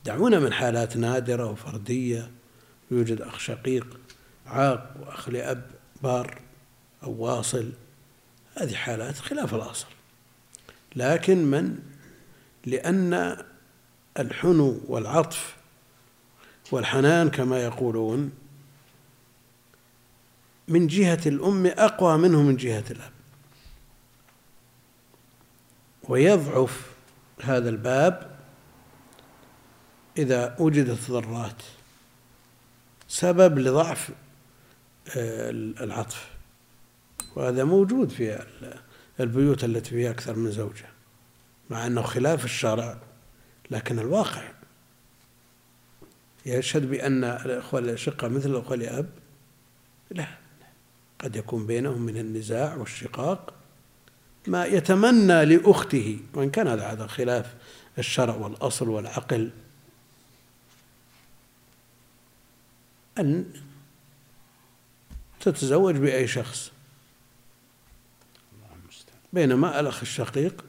دعونا 0.05 0.39
من 0.39 0.53
حالات 0.53 0.97
نادرة 0.97 1.45
وفردية 1.45 2.31
يوجد 2.91 3.21
أخ 3.21 3.39
شقيق 3.39 3.99
عاق 4.47 4.93
وأخ 4.99 5.29
لأب 5.29 5.61
بار 6.03 6.41
أو 7.03 7.11
واصل. 7.11 7.71
هذه 8.55 8.73
حالات 8.73 9.17
خلاف 9.17 9.55
الأصل. 9.55 9.87
لكن 10.95 11.45
من؟ 11.45 11.79
لأن 12.65 13.37
الحنو 14.19 14.81
والعطف 14.87 15.55
والحنان 16.71 17.29
كما 17.29 17.63
يقولون 17.63 18.31
من 20.67 20.87
جهة 20.87 21.19
الأم 21.25 21.65
أقوى 21.65 22.17
منه 22.17 22.41
من 22.41 22.55
جهة 22.55 22.83
الأب. 22.91 23.11
ويضعف 26.03 26.91
هذا 27.43 27.69
الباب 27.69 28.39
إذا 30.17 30.55
وجدت 30.59 31.11
ضرات 31.11 31.61
سبب 33.07 33.59
لضعف 33.59 34.09
آه، 35.17 35.49
العطف. 35.51 36.31
وهذا 37.35 37.63
موجود 37.63 38.09
في 38.09 38.45
البيوت 39.19 39.63
التي 39.63 39.89
فيها 39.89 40.11
أكثر 40.11 40.35
من 40.35 40.51
زوجة 40.51 40.85
مع 41.69 41.87
أنه 41.87 42.01
خلاف 42.01 42.45
الشرع 42.45 42.97
لكن 43.71 43.99
الواقع. 43.99 44.51
يشهد 46.45 46.89
بأن 46.89 47.23
الأخوة 47.23 47.79
الأشقة 47.79 48.27
مثل 48.27 48.49
الأخوة 48.49 48.77
لأب؟ 48.77 49.09
لا. 50.11 50.40
قد 51.21 51.35
يكون 51.35 51.65
بينهم 51.65 52.01
من 52.01 52.17
النزاع 52.17 52.75
والشقاق. 52.75 53.53
ما 54.47 54.65
يتمنى 54.65 55.45
لأخته 55.45 56.19
وإن 56.33 56.51
كان 56.51 56.67
هذا 56.67 57.07
خلاف 57.07 57.55
الشرع 57.97 58.35
والأصل 58.35 58.89
والعقل 58.89 59.51
أن 63.17 63.53
تتزوج 65.39 65.95
بأي 65.95 66.27
شخص. 66.27 66.71
بينما 69.33 69.79
الأخ 69.79 70.01
الشقيق 70.01 70.65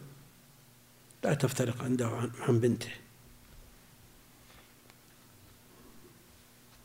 لا 1.24 1.34
تفترق 1.34 1.84
عنده 1.84 2.30
عن 2.40 2.60
بنته. 2.60 2.90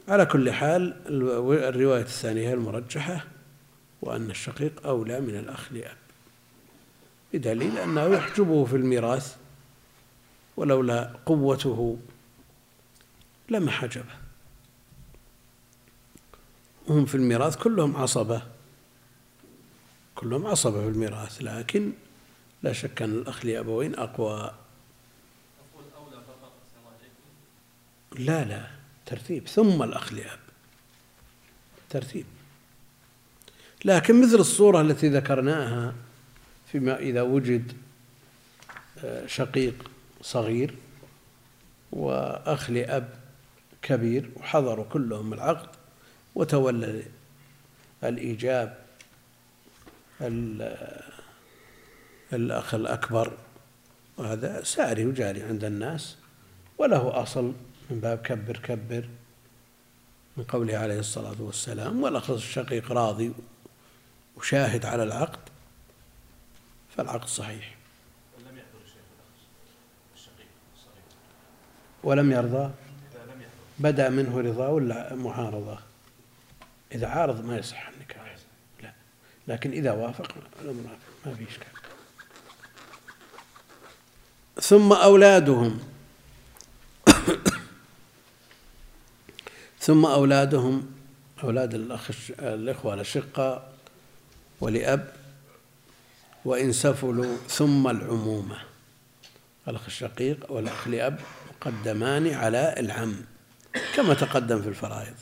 على 0.07 0.26
كل 0.26 0.51
حال 0.51 1.01
الرواية 1.07 2.01
الثانية 2.01 2.53
المرجحة 2.53 3.28
وأن 4.01 4.31
الشقيق 4.31 4.87
أولى 4.87 5.21
من 5.21 5.35
الأخ 5.35 5.71
لأب 5.71 5.97
بدليل 7.33 7.77
أنه 7.77 8.05
يحجبه 8.05 8.65
في 8.65 8.75
الميراث 8.75 9.37
ولولا 10.57 11.13
قوته 11.25 11.97
لما 13.49 13.71
حجبه. 13.71 14.15
هم 16.89 17.05
في 17.05 17.15
الميراث 17.15 17.57
كلهم 17.57 17.95
عصبة 17.95 18.41
كلهم 20.15 20.47
عصبة 20.47 20.81
في 20.81 20.87
الميراث 20.87 21.41
لكن 21.41 21.91
لا 22.63 22.73
شك 22.73 23.01
أن 23.01 23.11
الأخ 23.11 23.45
لأبوين 23.45 23.95
أقوى. 23.95 24.53
لا 28.11 28.45
لا 28.45 28.67
ترتيب 29.05 29.47
ثم 29.47 29.83
الأخ 29.83 30.13
لأب 30.13 30.39
ترتيب. 31.89 32.25
لكن 33.86 34.21
مثل 34.21 34.36
الصورة 34.36 34.82
التي 34.82 35.09
ذكرناها 35.09 35.93
فيما 36.71 36.99
إذا 36.99 37.21
وجد 37.21 37.71
آه، 39.03 39.25
شقيق 39.28 39.91
صغير 40.21 40.75
وأخ 41.91 42.69
لأب 42.69 43.09
كبير 43.82 44.30
وحضروا 44.36 44.86
كلهم 44.86 45.34
العقد 45.34 45.69
وتولى 46.36 47.03
الإيجاب 48.03 48.78
الأخ 52.34 52.73
الأكبر 52.73 53.38
وهذا 54.17 54.63
ساري 54.63 55.05
وجاري 55.05 55.43
عند 55.43 55.63
الناس 55.63 56.15
وله 56.78 57.21
أصل 57.23 57.53
من 57.89 57.99
باب 57.99 58.17
كبر 58.17 58.57
كبر 58.57 59.09
من 60.38 60.43
قوله 60.43 60.78
عليه 60.78 60.99
الصلاة 60.99 61.36
والسلام 61.39 62.03
والأخ 62.03 62.30
الشقيق 62.30 62.91
راضي 62.91 63.34
وشاهد 64.38 64.85
على 64.85 65.03
العقد 65.03 65.39
فالعقد 66.97 67.27
صحيح. 67.27 67.75
ولم 72.03 72.31
يرضى؟ 72.31 72.71
بدأ 73.79 74.09
منه 74.09 74.39
رضا 74.41 74.67
ولا 74.67 75.15
معارضة 75.15 75.79
إذا 76.91 77.07
عارض 77.07 77.45
ما 77.45 77.57
يصح 77.57 77.88
النكاح. 77.88 78.35
لا. 78.83 78.93
لكن 79.47 79.71
إذا 79.71 79.91
وافق 79.91 80.35
الأمر 80.61 80.97
ما 81.25 81.35
في 81.35 81.47
إشكال. 81.49 81.67
ثم 84.61 84.93
أولادهم. 84.93 85.79
ثم 89.79 90.05
أولادهم 90.05 90.95
أولاد 91.43 91.73
الأخ 91.73 92.11
الإخوة 92.39 92.93
الأشقاء 92.93 93.76
ولأب 94.62 95.14
وإن 96.45 96.74
سفلوا 96.74 97.38
ثم 97.49 97.88
العمومة. 97.88 98.58
الأخ 99.68 99.86
الشقيق 99.86 100.51
والأخ 100.51 100.88
لأب 100.88 101.20
مقدمان 101.49 102.34
على 102.34 102.76
العم 102.78 103.16
كما 103.95 104.14
تقدم 104.14 104.62
في 104.62 104.68
الفرائض. 104.68 105.16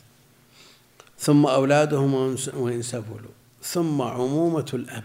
ثم 1.19 1.45
أولادهم 1.45 2.13
وإن 2.53 2.81
سفلوا 2.81 3.31
ثم 3.63 4.01
عمومة 4.01 4.65
الأب. 4.73 5.03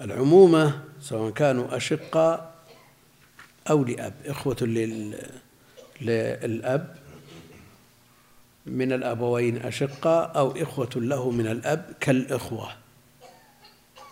العمومة 0.00 0.84
سواء 1.00 1.32
كانوا 1.32 1.76
أشقاء 1.76 2.54
أو 3.70 3.84
لأب 3.84 4.14
إخوة 4.26 4.56
للأب 6.00 6.96
من 8.66 8.92
الأبوين 8.92 9.56
أشقاء 9.56 10.38
أو 10.38 10.50
إخوة 10.50 10.90
له 10.96 11.30
من 11.30 11.46
الأب 11.46 11.92
كالإخوة 12.00 12.76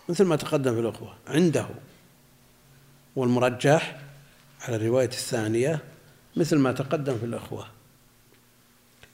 مثل 0.09 0.25
ما 0.25 0.35
تقدم 0.35 0.73
في 0.73 0.79
الأخوة 0.79 1.15
عنده 1.27 1.67
والمرجح 3.15 3.99
على 4.61 4.75
الرواية 4.75 5.07
الثانية 5.07 5.79
مثل 6.35 6.57
ما 6.57 6.71
تقدم 6.71 7.17
في 7.17 7.25
الأخوة. 7.25 7.67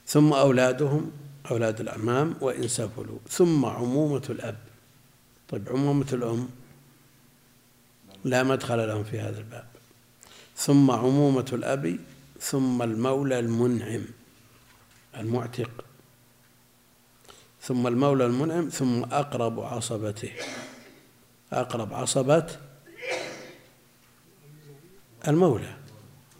ثم 0.07 0.33
أولادهم 0.33 1.11
أولاد 1.51 1.79
الأعمام 1.79 2.35
وإن 2.41 2.67
سفلوا. 2.67 3.19
ثم 3.29 3.65
عمومة 3.65 4.21
الأب. 4.29 4.57
طيب 5.49 5.69
عمومة 5.69 6.05
الأم. 6.13 6.49
لا 8.23 8.43
مدخل 8.43 8.87
لهم 8.87 9.03
في 9.03 9.19
هذا 9.19 9.37
الباب. 9.37 9.65
ثم 10.57 10.91
عمومة 10.91 11.45
الأب 11.53 11.99
ثم 12.39 12.81
المولى 12.81 13.39
المنعم. 13.39 14.01
المعتق 15.17 15.85
ثم 17.61 17.87
المولى 17.87 18.25
المنعم 18.25 18.69
ثم 18.69 19.03
أقرب 19.03 19.59
عصبته. 19.59 20.31
أقرب 21.53 21.93
عصبة 21.93 22.57
المولى 25.27 25.75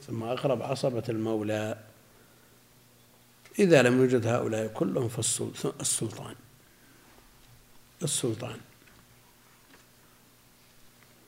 ثم 0.07 0.23
أقرب 0.23 0.61
عصبة 0.61 1.03
المولى. 1.09 1.77
إذا 3.59 3.81
لم 3.81 3.99
يوجد 4.01 4.27
هؤلاء 4.27 4.67
كلهم 4.67 5.07
فالسلطان 5.07 6.35
السلطان 8.03 8.57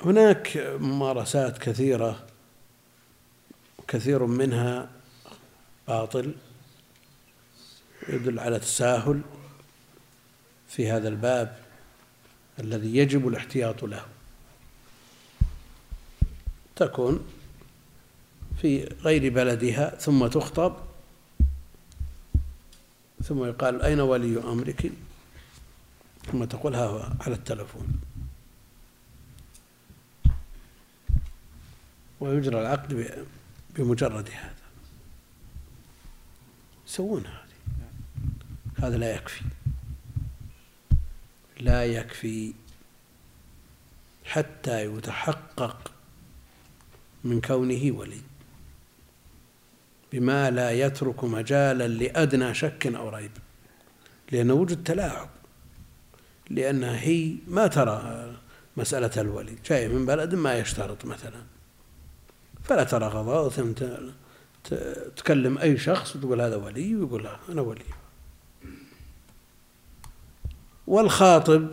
هناك 0.01 0.57
ممارسات 0.79 1.57
كثيرة 1.57 2.27
كثير 3.87 4.25
منها 4.25 4.89
باطل. 5.87 6.35
يدل 8.09 8.39
على 8.39 8.59
تساهل 8.59 9.21
في 10.67 10.91
هذا 10.91 11.07
الباب 11.07 11.59
الذي 12.59 12.97
يجب 12.97 13.27
الاحتياط 13.27 13.83
له. 13.83 14.05
تكون 16.75 17.27
في 18.61 18.83
غير 18.83 19.33
بلدها 19.33 19.95
ثم 19.95 20.27
تخطب 20.27 20.75
ثم 23.23 23.45
يقال 23.45 23.81
أين 23.81 23.99
ولي 23.99 24.43
أمرك؟ 24.43 24.91
ثم 26.31 26.43
تقول 26.43 26.75
ها 26.75 26.85
هو 26.85 27.09
على 27.21 27.35
التلفون. 27.35 28.01
ويجرى 32.19 32.61
العقد 32.61 33.17
بمجرد 33.75 34.29
هذا. 34.29 34.55
يسوون 36.87 37.25
هذه 37.25 37.40
هذا 38.81 38.97
لا 38.97 39.15
يكفي. 39.15 39.43
لا 41.59 41.85
يكفي 41.85 42.53
حتى 44.25 44.85
يتحقق 44.85 45.91
من 47.23 47.41
كونه 47.41 47.91
ولي. 47.91 48.21
بما 50.11 50.51
لا 50.51 50.71
يترك 50.71 51.23
مجالا 51.23 51.87
لأدنى 51.87 52.53
شك 52.53 52.87
أو 52.87 53.09
ريب. 53.09 53.31
لأنه 54.31 54.53
وجد 54.53 54.83
تلاعب. 54.83 55.29
لأنها 56.49 56.99
هي 56.99 57.35
ما 57.47 57.67
ترى 57.67 58.31
مسألة 58.77 59.21
الولي. 59.21 59.55
جاي 59.65 59.87
من 59.87 60.05
بلد 60.05 60.35
ما 60.35 60.57
يشترط 60.57 61.05
مثلا. 61.05 61.43
فلا 62.63 62.83
ترى 62.83 63.05
غضاضة 63.05 63.73
تكلم 65.15 65.57
أي 65.57 65.77
شخص 65.77 66.15
وتقول 66.15 66.41
هذا 66.41 66.55
ولي 66.55 66.95
ويقول 66.95 67.27
أنا 67.49 67.61
ولي. 67.61 68.00
والخاطب 70.91 71.67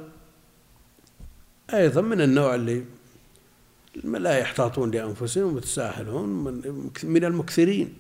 أيضا 1.75 2.01
من 2.01 2.21
النوع 2.21 2.55
اللي 2.55 2.85
لا 4.05 4.39
يحتاطون 4.39 4.91
لأنفسهم 4.91 5.55
ويتساهلون 5.55 6.29
من 7.03 7.25
المكثرين 7.25 7.95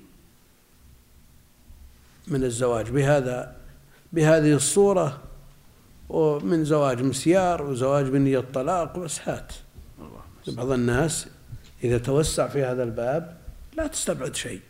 من 2.28 2.44
الزواج. 2.44 2.90
بهذا 2.90 3.56
بهذه 4.12 4.54
الصورة 4.54 5.20
ومن 6.08 6.64
زواج 6.64 7.02
مسيار 7.02 7.62
وزواج 7.62 8.06
بنية 8.06 8.44
طلاق 8.54 8.98
بس 8.98 9.20
هات 9.28 9.52
بعض 10.48 10.70
الناس 10.70 11.26
إذا 11.84 11.98
توسع 11.98 12.48
في 12.48 12.64
هذا 12.64 12.82
الباب 12.82 13.38
لا 13.76 13.86
تستبعد 13.86 14.36
شيء. 14.36 14.60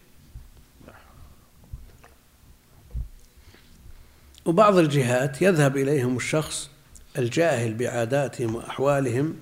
وبعض 4.49 4.79
الجهات 4.79 5.43
يذهب 5.43 5.77
إليهم 5.77 6.17
الشخص 6.17 6.71
الجاهل 7.19 7.75
بعاداتهم 7.75 8.55
وأحوالهم 8.55 9.41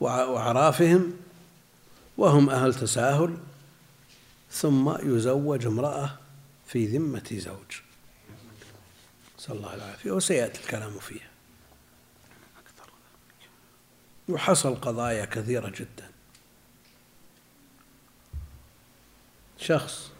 وأعرافهم 0.00 1.12
وهم 2.18 2.50
أهل 2.50 2.74
تساهل 2.74 3.36
ثم 4.50 5.14
يزوج 5.14 5.66
امرأة 5.66 6.18
في 6.66 6.86
ذمة 6.86 7.28
زوج. 7.32 7.80
نسأل 9.38 9.56
الله 9.56 9.74
العافية 9.74 10.10
وسيأتي 10.10 10.60
الكلام 10.60 10.98
فيها. 10.98 11.28
وحصل 14.28 14.74
قضايا 14.74 15.24
كثيرة 15.24 15.68
جدا. 15.68 16.10
شخص 19.58 20.10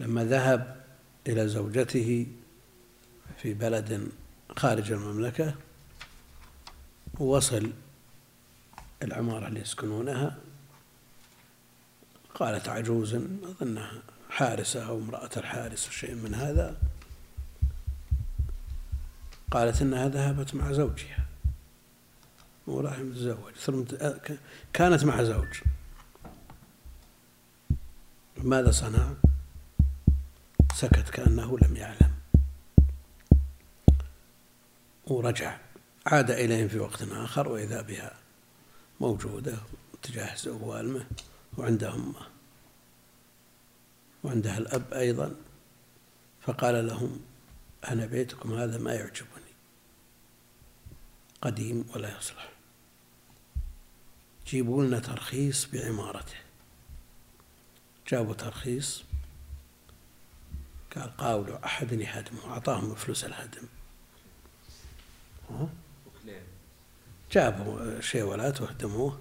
لما 0.00 0.24
ذهب 0.24 0.84
إلى 1.26 1.48
زوجته 1.48 2.26
في 3.42 3.54
بلد 3.54 4.08
خارج 4.56 4.92
المملكة 4.92 5.54
ووصل 7.18 7.72
العمارة 9.02 9.48
اللي 9.48 9.60
يسكنونها. 9.60 10.38
قالت 12.34 12.68
عجوز 12.68 13.14
أظنها 13.14 14.02
حارسة 14.30 14.88
أو 14.88 14.98
امرأة 14.98 15.30
الحارس 15.36 15.86
أو 15.86 15.92
شيء 15.92 16.14
من 16.14 16.34
هذا. 16.34 16.76
قالت 19.50 19.82
إنها 19.82 20.08
ذهبت 20.08 20.54
مع 20.54 20.72
زوجها. 20.72 21.26
وراح 22.66 22.98
متزوج 22.98 23.54
ثم 23.54 23.84
كانت 24.72 25.04
مع 25.04 25.22
زوج. 25.22 25.60
ماذا 28.36 28.70
صنع؟ 28.70 29.12
سكت 30.74 31.10
كأنه 31.10 31.58
لم 31.58 31.76
يعلم. 31.76 32.09
ورجع 35.10 35.58
عاد 36.06 36.30
إليهم 36.30 36.68
في 36.68 36.78
وقت 36.78 37.02
آخر 37.02 37.48
وإذا 37.48 37.82
بها 37.82 38.16
موجودة 39.00 39.56
تجهز 40.02 40.48
أبوالمه 40.48 41.06
وعندها 41.58 41.94
أمه 41.94 42.26
وعندها 44.24 44.58
الأب 44.58 44.92
أيضا 44.92 45.36
فقال 46.42 46.86
لهم 46.86 47.20
أنا 47.88 48.06
بيتكم 48.06 48.54
هذا 48.54 48.78
ما 48.78 48.94
يعجبني 48.94 49.50
قديم 51.42 51.84
ولا 51.94 52.18
يصلح. 52.18 52.52
جيبوا 54.46 54.84
لنا 54.84 54.98
ترخيص 54.98 55.66
بعمارته. 55.72 56.36
جابوا 58.08 58.34
ترخيص 58.34 59.02
قال 60.96 61.16
قاولوا 61.16 61.64
أحد 61.64 61.92
يهدمه 61.92 62.46
أعطاهم 62.46 62.94
فلوس 62.94 63.24
الهدم. 63.24 63.62
جابوا 67.32 68.00
شيولات 68.00 68.60
وهدموه 68.60 69.18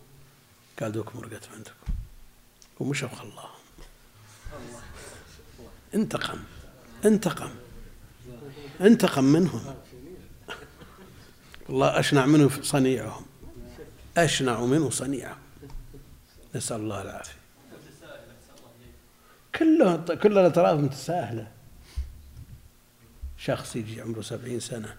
قال 0.80 0.92
دوكم 0.92 1.20
رقت 1.20 1.50
عندكم. 1.56 1.94
ومشوا 2.80 3.10
خلاهم 3.10 3.60
انتقم. 5.96 6.40
انتقم. 7.06 7.52
انتقم 8.82 9.24
منهم. 9.24 9.76
الله 11.70 12.00
أشنع 12.00 12.26
منه 12.26 12.50
صنيعهم. 12.62 13.26
أشنع 14.18 14.62
منه 14.62 14.90
صنيعهم. 14.90 15.38
نسأل 16.56 16.82
الله 16.82 17.02
العافية. 17.02 17.40
كله 19.56 19.98
كل 19.98 20.38
الأطراف 20.38 20.80
متساهلة. 20.80 21.52
شخص 23.38 23.76
يجي 23.76 24.02
عمره 24.02 24.22
سبعين 24.22 24.60
سنة. 24.60 24.96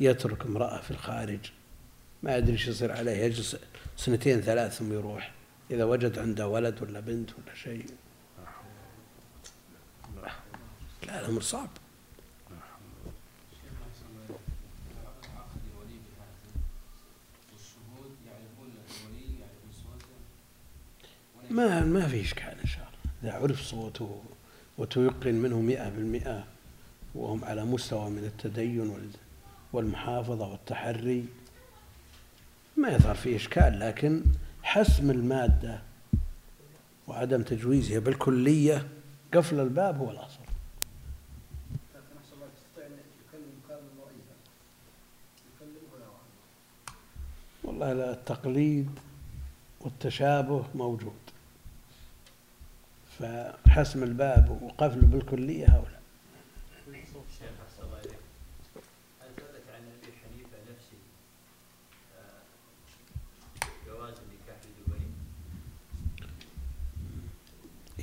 يترك 0.00 0.46
امرأة 0.46 0.80
في 0.80 0.90
الخارج. 0.90 1.50
ما 2.22 2.36
يدري 2.36 2.52
إيش 2.52 2.68
يصير 2.68 2.92
عليه 2.92 3.12
يجلس 3.12 3.56
سنتين 3.96 4.40
ثلاث 4.40 4.78
ثم 4.78 4.92
يروح 4.92 5.32
إذا 5.70 5.84
وجد 5.84 6.18
عنده 6.18 6.48
ولد 6.48 6.82
ولا 6.82 7.00
بنت 7.00 7.30
ولا 7.30 7.54
شيء. 7.54 7.86
لا 11.06 11.20
الأمر 11.20 11.40
صعب. 11.40 11.68
ما 21.50 21.84
ما 21.84 22.08
في 22.08 22.20
إشكال 22.20 22.60
إن 22.60 22.66
شاء 22.66 22.88
الله. 22.88 23.32
إذا 23.34 23.42
عرف 23.42 23.60
صوته 23.60 24.22
وتيقن 24.78 25.34
منه 25.34 25.60
مئة 25.60 25.88
بالمئة 25.88 26.46
وهم 27.14 27.44
على 27.44 27.64
مستوى 27.64 28.10
من 28.10 28.24
التدين 28.24 28.90
والمحافظة 29.72 30.48
والتحري. 30.48 31.24
ما 32.76 32.88
يظهر 32.88 33.14
فيه 33.14 33.36
إشكال 33.36 33.80
لكن 33.80 34.22
حسم 34.62 35.10
المادة 35.10 35.82
وعدم 37.08 37.42
تجويزها 37.42 37.98
بالكلية 37.98 38.88
قفل 39.34 39.60
الباب 39.60 39.98
هو 39.98 40.10
الأصل. 40.10 40.40
والله 47.64 47.92
لا 47.92 48.12
التقليد 48.12 48.90
والتشابه 49.80 50.64
موجود. 50.74 51.12
فحسم 53.18 54.02
الباب 54.02 54.62
وقفله 54.62 55.02
بالكلية 55.02 55.66
هؤلاء. 55.66 55.99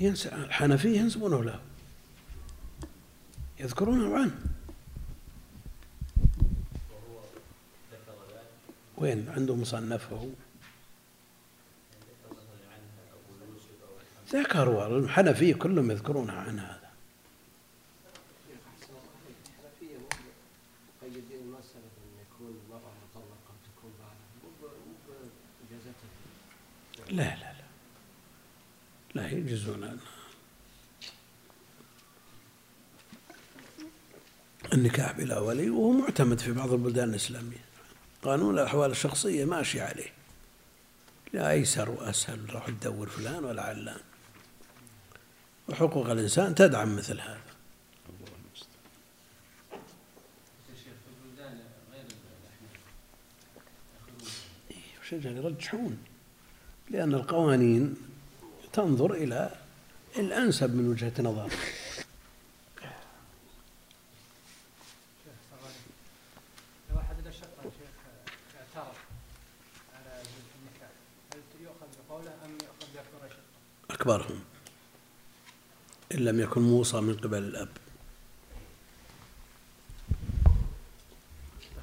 ينسى 0.01 0.29
الحنفية 0.29 0.99
ينسبونه 0.99 1.43
له 1.43 1.59
يذكرونه 3.59 4.17
عنه 4.17 4.39
وين؟ 8.97 9.29
عنده 9.29 9.55
مصنفه 9.55 10.29
ذكروا 14.29 14.97
الحنفية 14.99 15.53
كلهم 15.53 15.91
يذكرونها 15.91 16.35
عن 16.35 16.59
هذا. 16.59 16.87
لا 27.09 27.35
لا. 27.35 27.46
لا 29.17 29.29
يجوزون. 29.29 29.99
النكاح 34.73 35.11
بلا 35.11 35.39
ولي 35.39 35.69
وهو 35.69 35.91
معتمد 35.91 36.39
في 36.39 36.51
بعض 36.51 36.73
البلدان 36.73 37.09
الإسلامية. 37.09 37.65
قانون 38.23 38.59
الأحوال 38.59 38.91
الشخصية 38.91 39.45
ماشي 39.45 39.81
عليه. 39.81 40.13
لا 41.33 41.51
أيسر 41.51 41.89
وأسهل 41.89 42.53
روح 42.53 42.69
تدور 42.69 43.09
فلان 43.09 43.43
ولا 43.45 43.61
علان. 43.61 43.99
وحقوق 45.69 46.09
الإنسان 46.09 46.55
تدعم 46.55 46.95
مثل 46.95 47.19
هذا. 47.19 47.41
شجر 55.09 55.31
يرجحون. 55.31 55.97
لأن 56.89 57.13
القوانين 57.13 58.06
تنظر 58.77 59.13
إلى 59.13 59.51
الأنسب 60.17 60.75
من 60.75 60.89
وجهة 60.89 61.13
نظر 61.19 61.49
أكبرهم. 73.89 74.43
إن 76.11 76.17
لم 76.17 76.39
يكن 76.39 76.61
موصى 76.61 77.01
من 77.01 77.17
قبل 77.17 77.37
الأب. 77.37 77.69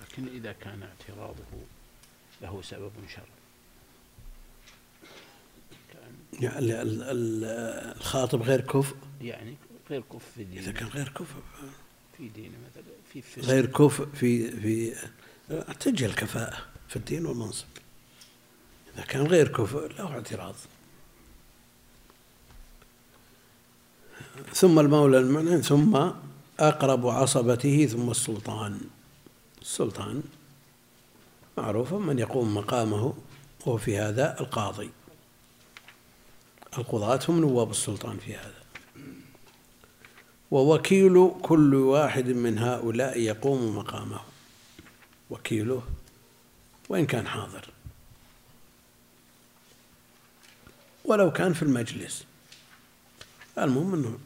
لكن 0.02 0.28
إذا 0.28 0.52
كان 0.52 0.82
اعتراضه 0.82 1.64
له 2.42 2.62
سبب 2.62 2.92
شرعي 3.08 3.43
يعني 6.44 6.82
الخاطب 6.82 8.42
غير 8.42 8.60
كفء؟ 8.60 8.96
يعني 9.20 9.56
غير 9.90 10.00
كفء 10.00 10.28
في 10.34 10.44
دينه. 10.44 10.60
إذا 10.60 10.72
كان 10.72 10.88
غير 10.88 11.08
كفء. 11.08 11.40
في 12.18 12.28
دينه 12.28 12.54
مثلا 12.70 12.84
في 13.12 13.22
فسق 13.22 13.44
غير 13.44 13.66
كفء 13.66 14.06
في 14.14 14.50
في 14.50 14.94
تجي 15.80 16.06
الكفاءة 16.06 16.56
في 16.88 16.96
الدين 16.96 17.26
والمنصب. 17.26 17.66
إذا 18.94 19.04
كان 19.04 19.26
غير 19.26 19.48
كفء 19.48 19.92
له 19.98 20.12
اعتراض. 20.12 20.54
ثم 24.54 24.78
المولى 24.78 25.18
المعنى 25.18 25.62
ثم 25.62 26.10
أقرب 26.60 27.06
عصبته 27.06 27.86
ثم 27.86 28.10
السلطان. 28.10 28.80
السلطان 29.62 30.22
معروف 31.58 31.94
من 31.94 32.18
يقوم 32.18 32.54
مقامه 32.54 33.14
وهو 33.60 33.76
في 33.76 33.98
هذا 33.98 34.40
القاضي. 34.40 34.90
القضاة 36.78 37.20
هم 37.28 37.40
نواب 37.40 37.70
السلطان 37.70 38.18
في 38.18 38.36
هذا. 38.36 38.64
ووكيل 40.50 41.30
كل 41.42 41.74
واحد 41.74 42.26
من 42.28 42.58
هؤلاء 42.58 43.18
يقوم 43.18 43.76
مقامه. 43.76 44.20
وكيله 45.30 45.82
وإن 46.88 47.06
كان 47.06 47.26
حاضر. 47.26 47.68
ولو 51.04 51.32
كان 51.32 51.52
في 51.52 51.62
المجلس. 51.62 52.24
المهم 53.58 53.94
أنه 53.94 54.18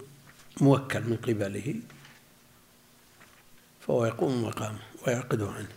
موكل 0.60 1.00
من 1.00 1.16
قبله. 1.16 1.74
فهو 3.80 4.06
يقوم 4.06 4.44
مقامه 4.44 4.80
ويعقد 5.06 5.42
عنه. 5.42 5.68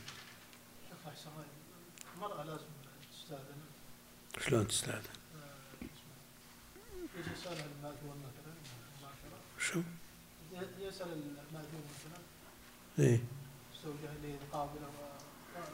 شلون 4.46 4.68
تستأذن 4.68 4.96
آه، 4.96 5.86
يجي 7.18 7.30
يسألها 7.34 7.66
المأذون 7.66 8.18
مثلا 8.26 8.54
مباشرة 9.02 9.40
شو 9.60 9.82
المأذون 11.06 11.82
مثلا 11.92 12.20
الزوجة 12.98 14.10
اللي 14.18 14.36
قابلة 14.52 14.88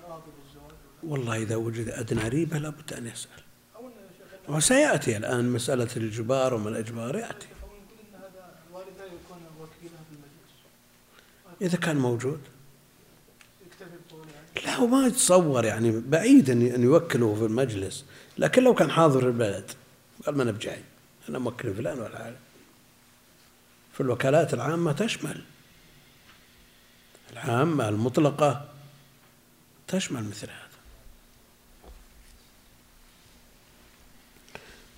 وراضي 0.04 0.32
بالزواج. 0.44 0.76
والله 1.04 1.38
إذا 1.38 1.56
وجد 1.56 1.90
أدنى 1.90 2.28
ريبة 2.28 2.58
لابد 2.58 2.94
أن 2.94 3.08
يسأل. 3.08 3.44
وسيأتي 4.50 5.18
الآن 5.18 5.50
مسألة 5.50 5.90
الإجبار 5.98 6.54
وما 6.54 6.70
الإجبار 6.70 7.16
يأتي. 7.16 7.48
إذا 11.62 11.78
كان 11.78 11.98
موجود. 11.98 12.40
يعني. 13.82 14.66
لا 14.66 14.76
هو 14.76 14.88
ما 14.88 15.08
يتصور 15.08 15.66
يعني 15.66 16.00
بعيد 16.00 16.50
أن 16.50 16.62
أن 16.62 16.84
يوكله 16.84 17.36
في 17.36 17.46
المجلس. 17.46 18.06
لكن 18.38 18.64
لو 18.64 18.74
كان 18.74 18.92
حاضر 18.92 19.28
البلد 19.28 19.72
قال 20.26 20.38
ما 20.38 20.44
أنا 20.44 20.52
بجاي 20.52 20.84
أنا 21.30 21.40
موكل 21.40 21.74
فلان 21.74 22.00
ولا 22.00 22.18
حاجة 22.18 22.36
في 23.98 24.04
الوكالات 24.04 24.54
العامة 24.54 24.92
تشمل. 24.92 25.42
العامة 27.34 27.90
المطلقة 27.90 28.66
تشمل 29.88 30.24
مثل 30.24 30.48
هذا. 30.48 30.68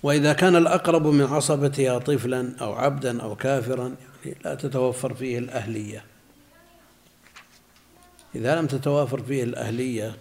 وإذا 0.02 0.32
كان 0.32 0.56
الأقرب 0.56 1.06
من 1.06 1.24
عصبتها 1.24 1.98
طفلا 1.98 2.56
أو 2.60 2.72
عبدا 2.72 3.22
أو 3.22 3.36
كافرا 3.36 3.96
يعني 4.24 4.38
لا 4.44 4.54
تتوفر 4.54 5.14
فيه 5.14 5.38
الأهلية. 5.38 6.04
إذا 8.34 8.56
لم 8.56 8.66
تتوافر 8.66 9.22
فيه 9.22 9.44
الأهلية 9.44 10.16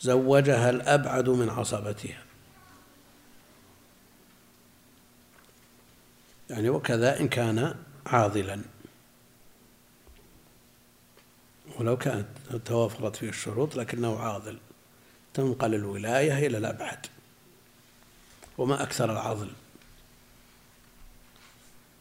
زوجها 0.00 0.70
الأبعد 0.70 1.28
من 1.28 1.50
عصبتها. 1.50 2.25
يعني 6.50 6.70
وكذا 6.70 7.20
إن 7.20 7.28
كان 7.28 7.74
عاضلا. 8.06 8.60
ولو 11.78 11.96
كانت 11.96 12.26
توافرت 12.64 13.16
فيه 13.16 13.28
الشروط 13.28 13.76
لكنه 13.76 14.18
عاضل. 14.18 14.58
تنقل 15.34 15.74
الولاية 15.74 16.46
إلى 16.46 16.58
الأبعد 16.58 17.06
وما 18.58 18.82
أكثر 18.82 19.12
العضل. 19.12 19.50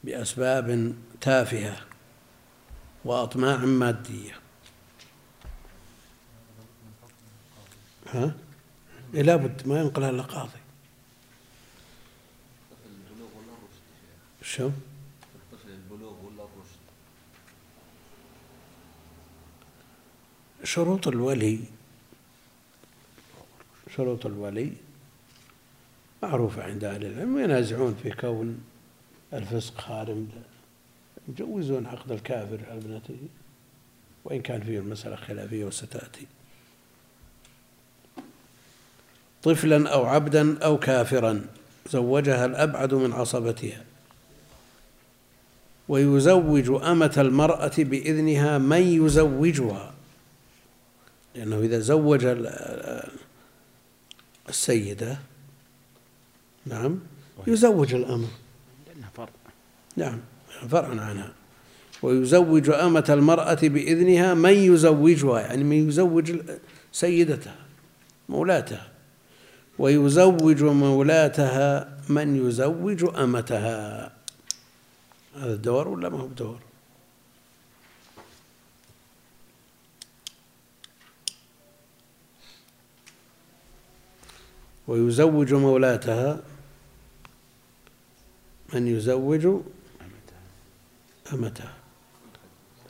بأسباب 0.03 0.95
تافهة 1.21 1.77
وأطماع 3.05 3.57
مادية. 3.57 4.39
ها؟ 8.07 8.35
إيه 9.13 9.21
لابد 9.21 9.67
ما 9.67 9.79
ينقلها 9.79 10.09
إلا 10.09 10.23
قاضي. 10.23 10.64
شو؟ 14.57 14.65
الطفل 14.65 15.69
البلوغ 15.69 16.13
ولا 16.25 16.43
الرشد 16.43 16.79
شروط 20.63 21.07
الولي 21.07 21.59
شروط 23.95 24.25
الولي 24.25 24.71
معروفة 26.23 26.63
عند 26.63 26.83
أهل 26.83 27.05
العلم 27.05 27.39
ينازعون 27.39 27.95
في 28.03 28.11
كون 28.11 28.63
الفسق 29.33 29.81
خارم. 29.81 30.29
يجوزون 31.29 31.85
عقد 31.85 32.11
الكافر 32.11 32.59
على 32.69 32.77
ابنته 32.77 33.17
وإن 34.25 34.41
كان 34.41 34.63
فيه 34.63 34.79
المسألة 34.79 35.15
خلافية 35.15 35.65
وستأتي. 35.65 36.27
طفلا 39.43 39.89
أو 39.89 40.05
عبدا 40.05 40.63
أو 40.63 40.79
كافرا 40.79 41.45
زوجها 41.89 42.45
الأبعد 42.45 42.93
من 42.93 43.13
عصبتها. 43.13 43.94
ويزوج 45.89 46.83
أمة 46.83 47.13
المرأة 47.17 47.71
بإذنها 47.77 48.57
من 48.57 48.81
يزوجها. 48.81 49.93
لأنه 51.35 51.59
إذا 51.59 51.79
زوج 51.79 52.25
ال- 52.25 53.03
السيدة 54.49 55.17
نعم 56.65 56.99
يزوج 57.47 57.93
الأمة. 57.93 58.27
نعم 59.97 60.19
فرعا 60.69 61.01
عنها. 61.01 61.31
ويزوج 62.01 62.69
أمة 62.69 63.05
المرأة 63.09 63.59
بإذنها 63.61 64.33
من 64.33 64.53
يزوجها 64.53 65.39
يعني 65.39 65.63
من 65.63 65.87
يزوج 65.89 66.35
سيدتها 66.91 67.55
مولاتها. 68.29 68.87
ويزوج 69.79 70.63
مولاتها 70.63 71.97
من 72.09 72.47
يزوج 72.47 73.17
أمتها. 73.17 74.11
هذا 75.35 75.53
الدور 75.53 75.87
ولا 75.87 76.09
ما 76.09 76.19
هو 76.19 76.27
بدور 76.27 76.59
ويزوج 84.87 85.53
مولاتها. 85.53 86.39
من 88.73 88.87
يزوج؟ 88.87 89.47
أمتها. 91.33 91.73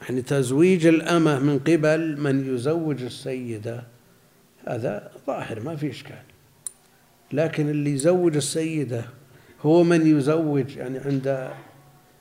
يعني 0.01 0.21
تزويج 0.21 0.85
الأمة 0.85 1.39
من 1.39 1.59
قبل 1.59 2.21
من 2.21 2.55
يزوج 2.55 3.03
السيدة. 3.03 3.83
هذا 4.67 5.11
ظاهر 5.27 5.59
ما 5.59 5.75
في 5.75 5.89
إشكال. 5.89 6.23
لكن 7.31 7.69
اللي 7.69 7.91
يزوج 7.91 8.35
السيدة 8.35 9.05
هو 9.61 9.83
من 9.83 10.17
يزوج 10.17 10.75
يعني 10.75 10.97
عند 10.97 11.53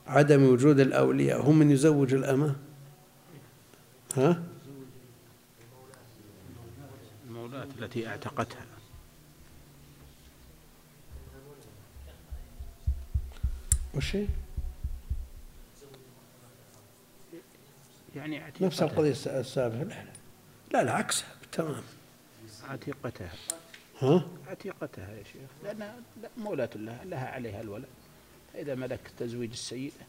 عدم 0.07 0.43
وجود 0.43 0.81
الأولياء 0.81 1.41
هو 1.43 1.53
من 1.53 1.71
يزوج 1.71 2.15
الأمة؟ 2.15 2.57
ها؟ 4.17 4.43
المولاة 7.29 7.67
التي 7.79 8.09
اعتقتها. 8.09 8.65
وش؟ 13.95 14.17
يعني 18.17 18.39
عتيقتها 18.39 18.67
نفس 18.67 18.83
القضية 18.83 19.11
الس- 19.11 19.27
السابقة 19.29 19.83
لا 19.83 20.05
لا. 20.73 20.83
لا, 20.85 20.93
عكسها 20.93 21.29
تمام. 21.53 21.83
عتيقتها 22.69 23.33
ها؟ 24.01 24.27
عتيقتها 24.49 25.11
يا 25.13 25.23
شيخ 25.25 25.75
لا- 25.79 25.95
مولاة 26.39 26.71
لها 26.77 27.05
لها 27.05 27.29
عليها 27.29 27.61
الولد. 27.61 27.85
فإذا 28.55 28.75
ملك 28.75 29.01
تزويج 29.19 29.51
السيدة 29.51 30.07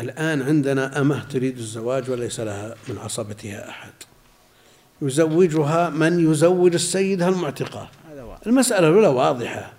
الآن 0.00 0.42
عندنا 0.42 1.00
أمة 1.00 1.24
تريد 1.24 1.58
الزواج 1.58 2.10
وليس 2.10 2.40
لها 2.40 2.74
من 2.88 2.98
عصبتها 2.98 3.68
أحد؟ 3.68 3.92
يزوجها 5.02 5.90
من 5.90 6.30
يزوج 6.30 6.74
السيدة 6.74 7.28
المعتقة 7.28 7.90
المسألة 8.46 8.88
الأولى 8.88 9.08
واضحة. 9.08 9.72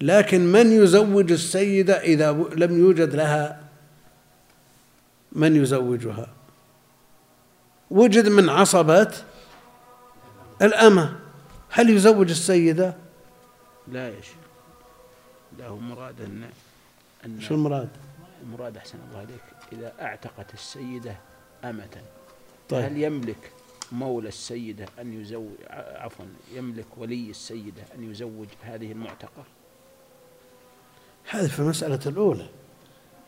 لكن 0.00 0.52
من 0.52 0.72
يزوج 0.72 1.32
السيدة 1.32 2.00
إذا 2.00 2.32
لم 2.32 2.78
يوجد 2.78 3.14
لها 3.14 3.60
من 5.32 5.62
يزوجها؟ 5.62 6.26
وجد 7.90 8.28
من 8.28 8.48
عصبة 8.48 9.12
الأمة. 10.62 11.16
هل 11.70 11.90
يزوج 11.90 12.30
السيدة؟ 12.30 12.94
لا 13.88 14.08
يا 14.08 14.20
شيخ. 14.20 14.41
لا 15.58 15.68
هو 15.68 15.76
مراد 15.76 16.20
أن 16.20 16.50
أن 17.24 17.40
شو 17.40 17.54
المراد؟ 17.54 17.88
المراد 18.42 18.76
أحسن 18.76 18.98
الله 19.08 19.18
عليك 19.18 19.42
إذا 19.72 19.92
أعتقت 20.00 20.54
السيدة 20.54 21.16
أمة 21.64 22.02
طيب. 22.68 22.84
هل 22.84 22.96
يملك 22.96 23.52
مولى 23.92 24.28
السيدة 24.28 24.86
أن 25.00 25.20
يزوج 25.20 25.50
عفوا 25.70 26.24
يملك 26.52 26.86
ولي 26.96 27.30
السيدة 27.30 27.82
أن 27.94 28.10
يزوج 28.10 28.46
هذه 28.62 28.92
المعتقة؟ 28.92 29.44
هذه 31.30 31.46
في 31.48 31.58
المسألة 31.58 32.00
الأولى. 32.06 32.48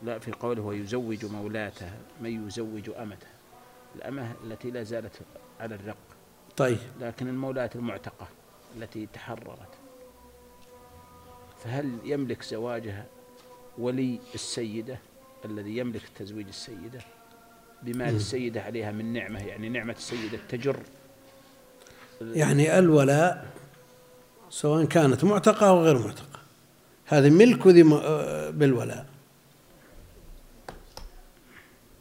لا 0.03 0.19
في 0.19 0.31
قوله 0.31 0.61
ويزوج 0.61 1.25
مولاتها 1.25 1.97
من 2.21 2.47
يزوج 2.47 2.89
أمتها. 2.89 3.29
الأمة 3.95 4.33
التي 4.43 4.71
لا 4.71 4.83
زالت 4.83 5.19
على 5.59 5.75
الرق. 5.75 5.97
طيب. 6.57 6.77
لكن 7.01 7.27
المولاة 7.27 7.69
المعتقة 7.75 8.27
التي 8.77 9.07
تحررت. 9.13 9.84
فهل 11.65 11.97
يملك 12.03 12.43
زواجها 12.43 13.05
ولي 13.77 14.19
السيدة 14.35 14.97
الذي 15.45 15.77
يملك 15.77 16.01
تزويج 16.19 16.47
السيدة؟ 16.47 16.99
بما 17.83 18.11
للسيدة 18.11 18.61
عليها 18.61 18.91
من 18.91 19.13
نعمة 19.13 19.39
يعني 19.39 19.69
نعمة 19.69 19.93
السيدة 19.93 20.39
تجر. 20.49 20.77
يعني 22.21 22.79
الولاء 22.79 23.47
سواء 24.49 24.85
كانت 24.85 25.23
معتقة 25.23 25.67
أو 25.69 25.83
غير 25.83 25.97
معتقة. 25.99 26.39
هذه 27.05 27.29
ملك 27.29 27.67
ذي 27.67 27.83
م- 27.83 27.93
آه، 27.93 28.49
بالولاء. 28.49 29.05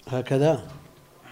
هكذا. 0.07 0.69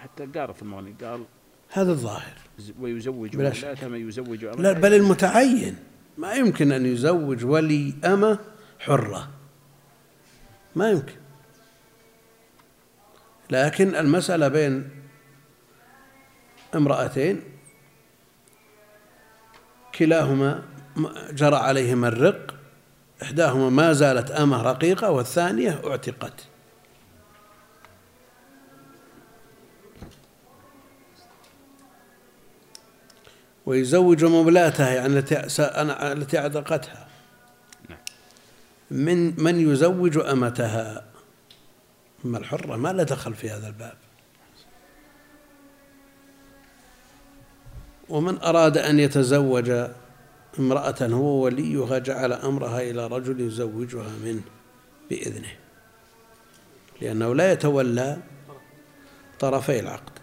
حتى 0.01 0.25
قال 0.25 0.53
في 0.53 0.61
المغني 0.61 0.95
قال 1.03 1.23
هذا 1.69 1.91
الظاهر. 1.91 2.37
ويزوج. 2.79 3.37
ولاة 3.37 3.87
من 3.87 4.07
يزوج 4.07 4.45
لا 4.45 4.71
بل 4.71 4.93
المتعين. 4.93 5.75
ما 6.17 6.33
يمكن 6.33 6.71
أن 6.71 6.85
يزوج 6.85 7.45
ولي 7.45 7.93
أمة 8.05 8.39
حرة. 8.79 9.29
ما 10.75 10.91
يمكن. 10.91 11.15
لكن 13.49 13.95
المسألة 13.95 14.47
بين 14.47 14.89
امرأتين 16.75 17.41
كلاهما 19.95 20.63
جرى 21.31 21.55
عليهما 21.55 22.07
الرق 22.07 22.55
إحداهما 23.21 23.69
ما 23.69 23.93
زالت 23.93 24.31
أمة 24.31 24.61
رقيقة 24.61 25.09
والثانية 25.11 25.81
اعتقت. 25.87 26.47
ويزوج 33.65 34.25
مولاتها 34.25 34.93
يعني 34.93 35.19
التي 35.19 35.47
التي 36.13 36.39
أعتقتها. 36.39 37.07
من 38.91 39.43
من 39.43 39.71
يزوج 39.71 40.17
أمتها؟ 40.17 41.05
أما 42.25 42.37
الحرة؟ 42.37 42.75
ما 42.75 42.93
لا 42.93 43.03
دخل 43.03 43.33
في 43.33 43.49
هذا 43.49 43.67
الباب. 43.67 43.97
ومن 48.09 48.37
أراد 48.41 48.77
أن 48.77 48.99
يتزوج 48.99 49.87
امرأة 50.59 50.95
هو 51.01 51.43
وليها 51.43 51.97
جعل 51.97 52.33
أمرها 52.33 52.81
إلى 52.81 53.07
رجل 53.07 53.41
يزوجها 53.41 54.11
منه 54.23 54.41
بإذنه. 55.09 55.51
لأنه 57.01 57.35
لا 57.35 57.51
يتولى 57.51 58.17
طرفي 59.39 59.79
العقد. 59.79 60.19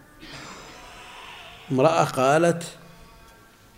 امرأة 1.73 2.05
قالت 2.05 2.80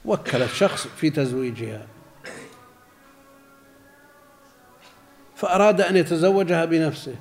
وكلت 0.05 0.51
شخص 0.51 0.87
في 0.87 1.11
تزويجها. 1.11 1.87
فأراد 5.37 5.81
أن 5.81 5.97
يتزوجها 5.97 6.65
بنفسه. 6.65 7.17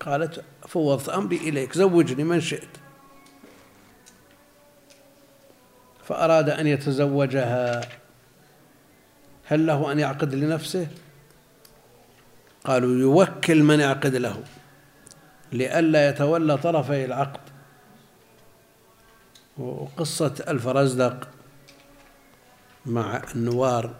قالت 0.00 0.44
فوضت 0.68 1.08
أمري 1.08 1.36
إليك 1.36 1.72
زوجني 1.72 2.24
من 2.24 2.40
شئت. 2.40 2.76
فأراد 6.04 6.50
أن 6.50 6.66
يتزوجها. 6.66 7.80
هل 9.44 9.66
له 9.66 9.92
أن 9.92 9.98
يعقد 9.98 10.34
لنفسه؟ 10.34 10.88
قالوا 12.64 12.96
يوكل 12.96 13.62
من 13.62 13.80
يعقد 13.80 14.14
له 14.14 14.42
لئلا 15.52 16.08
يتولى 16.08 16.56
طرفي 16.56 17.04
العقد. 17.04 17.40
وقصة 19.58 20.34
الفرزدق. 20.48 21.28
مع 22.86 23.22
النوار 23.34 23.94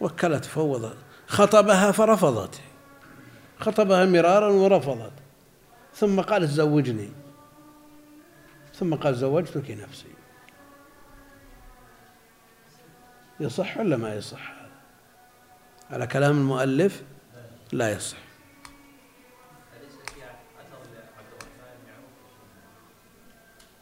وكلت 0.00 0.44
فوضت 0.44 0.96
خطبها 1.26 1.92
فرفضت. 1.92 2.60
خطبها 3.60 4.04
مرارا 4.04 4.48
ورفضت. 4.48 5.12
ثم 5.94 6.20
قالت 6.20 6.50
زوجني. 6.50 7.10
ثم 8.74 8.94
قال 8.94 9.14
زوجتك 9.14 9.70
نفسي. 9.70 10.14
يصح 13.40 13.76
ولا 13.76 13.96
ما 13.96 14.14
يصح؟ 14.14 14.52
هذا 14.52 14.70
على 15.90 16.06
كلام 16.06 16.36
المؤلف 16.36 17.02
لا 17.72 17.92
يصح. 17.92 18.16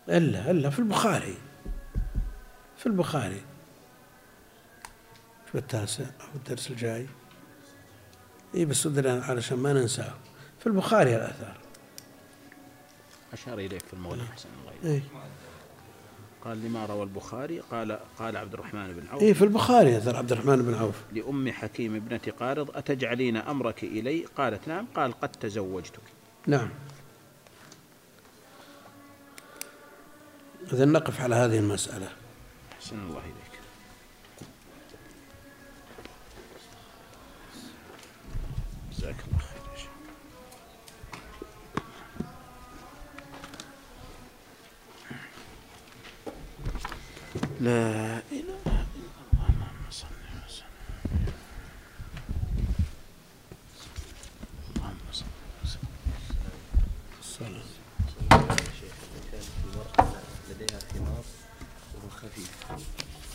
إلا 0.08 0.50
إلا 0.50 0.70
في 0.70 0.78
البخاري. 0.78 1.51
في 2.82 2.88
البخاري. 2.88 3.42
في 5.46 5.58
التاسع 5.58 6.04
أو 6.04 6.26
الدرس 6.34 6.70
الجاي؟ 6.70 7.06
إي 8.54 8.64
بس 8.64 8.86
علشان 9.06 9.58
ما 9.58 9.72
ننساه. 9.72 10.14
في 10.60 10.66
البخاري 10.66 11.16
الآثار 11.16 11.56
أشار 13.32 13.58
إليك 13.58 13.82
في 13.82 13.94
المغني 13.94 14.22
حسن 14.22 14.48
الله. 14.60 14.72
إليك. 14.82 15.02
إي 15.02 15.08
قال 16.44 16.64
لما 16.64 16.86
روى 16.86 17.02
البخاري؟ 17.02 17.60
قال 17.60 17.98
قال 18.18 18.36
عبد 18.36 18.54
الرحمن 18.54 18.92
بن 18.92 19.06
عوف. 19.08 19.22
إي 19.22 19.34
في 19.34 19.44
البخاري 19.44 19.98
أثر 19.98 20.16
عبد 20.16 20.32
الرحمن 20.32 20.62
بن 20.62 20.74
عوف. 20.74 21.02
لأم 21.12 21.52
حكيم 21.52 21.94
ابنة 21.94 22.32
قارض 22.40 22.76
أتجعلين 22.76 23.36
أمرك 23.36 23.84
إلي؟ 23.84 24.26
قالت 24.36 24.68
نعم. 24.68 24.86
قال 24.94 25.20
قد 25.20 25.28
تزوجتك. 25.28 26.02
نعم. 26.46 26.70
إذا 30.72 30.84
نقف 30.84 31.20
على 31.20 31.34
هذه 31.34 31.58
المسألة. 31.58 32.21
حسن 32.82 32.98
الله 32.98 33.18
إليك. 33.20 33.54
جزاك 38.92 39.16
الله 39.26 39.38
خير 39.38 39.62
يا 39.72 39.76
شيخ. 39.76 39.90
لا 47.60 48.22
إله 48.32 48.86
إلا 48.98 49.20
الله 49.32 49.46
اللهم 49.48 49.84
صل 49.90 50.06
وسلم 50.46 51.34
اللهم 54.76 55.06
صل 55.12 55.24
وسلم 55.62 55.92
الصلاة 57.20 57.62
شيخ 58.80 58.96
كان 59.32 59.40
في 59.40 59.66
مرأة 59.76 60.12
لديها 60.50 60.78
خمار 60.92 61.24
وهو 61.94 62.08
خفيف 62.10 62.50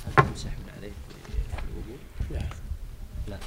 هل 0.05 0.13
تمسح 0.15 0.51
من 0.51 0.69
عليه 0.77 0.91
في 1.09 1.63
الوضوء؟ 1.63 1.99
لا 2.31 2.49
لا 3.27 3.39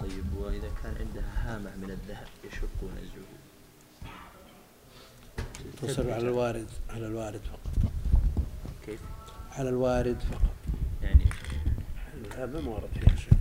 طيب 0.00 0.26
وإذا 0.36 0.70
كان 0.88 1.06
عندها 1.06 1.32
هامة 1.56 1.76
من 1.76 1.90
الذهب 1.90 2.26
يشق 2.44 2.68
ونزعه 2.82 3.28
تصر 5.82 6.12
على 6.12 6.28
الوارد 6.28 6.66
على 6.90 7.06
الوارد 7.06 7.40
فقط. 7.40 7.92
كيف؟ 8.86 9.00
على 9.52 9.68
الوارد 9.68 10.20
فقط. 10.20 10.54
يعني 11.02 11.24
هذا 12.36 12.60
ما 12.60 12.70
ورد 12.70 12.88
فيها 12.94 13.16
شيء. 13.16 13.38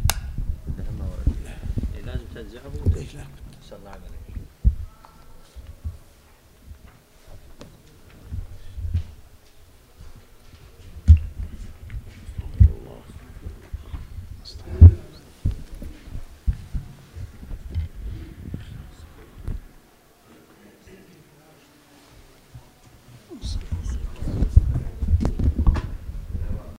الذهب 0.67 0.99
ما 0.99 1.05
ورد 1.05 1.35
فيه. 1.43 1.49
يعني 1.93 2.05
لازم 2.05 2.25
تنزعه. 2.35 2.97
إيش 2.97 3.15
لا. 3.15 3.23
صلى 3.69 3.79
الله 3.79 3.89
عليه 3.91 4.01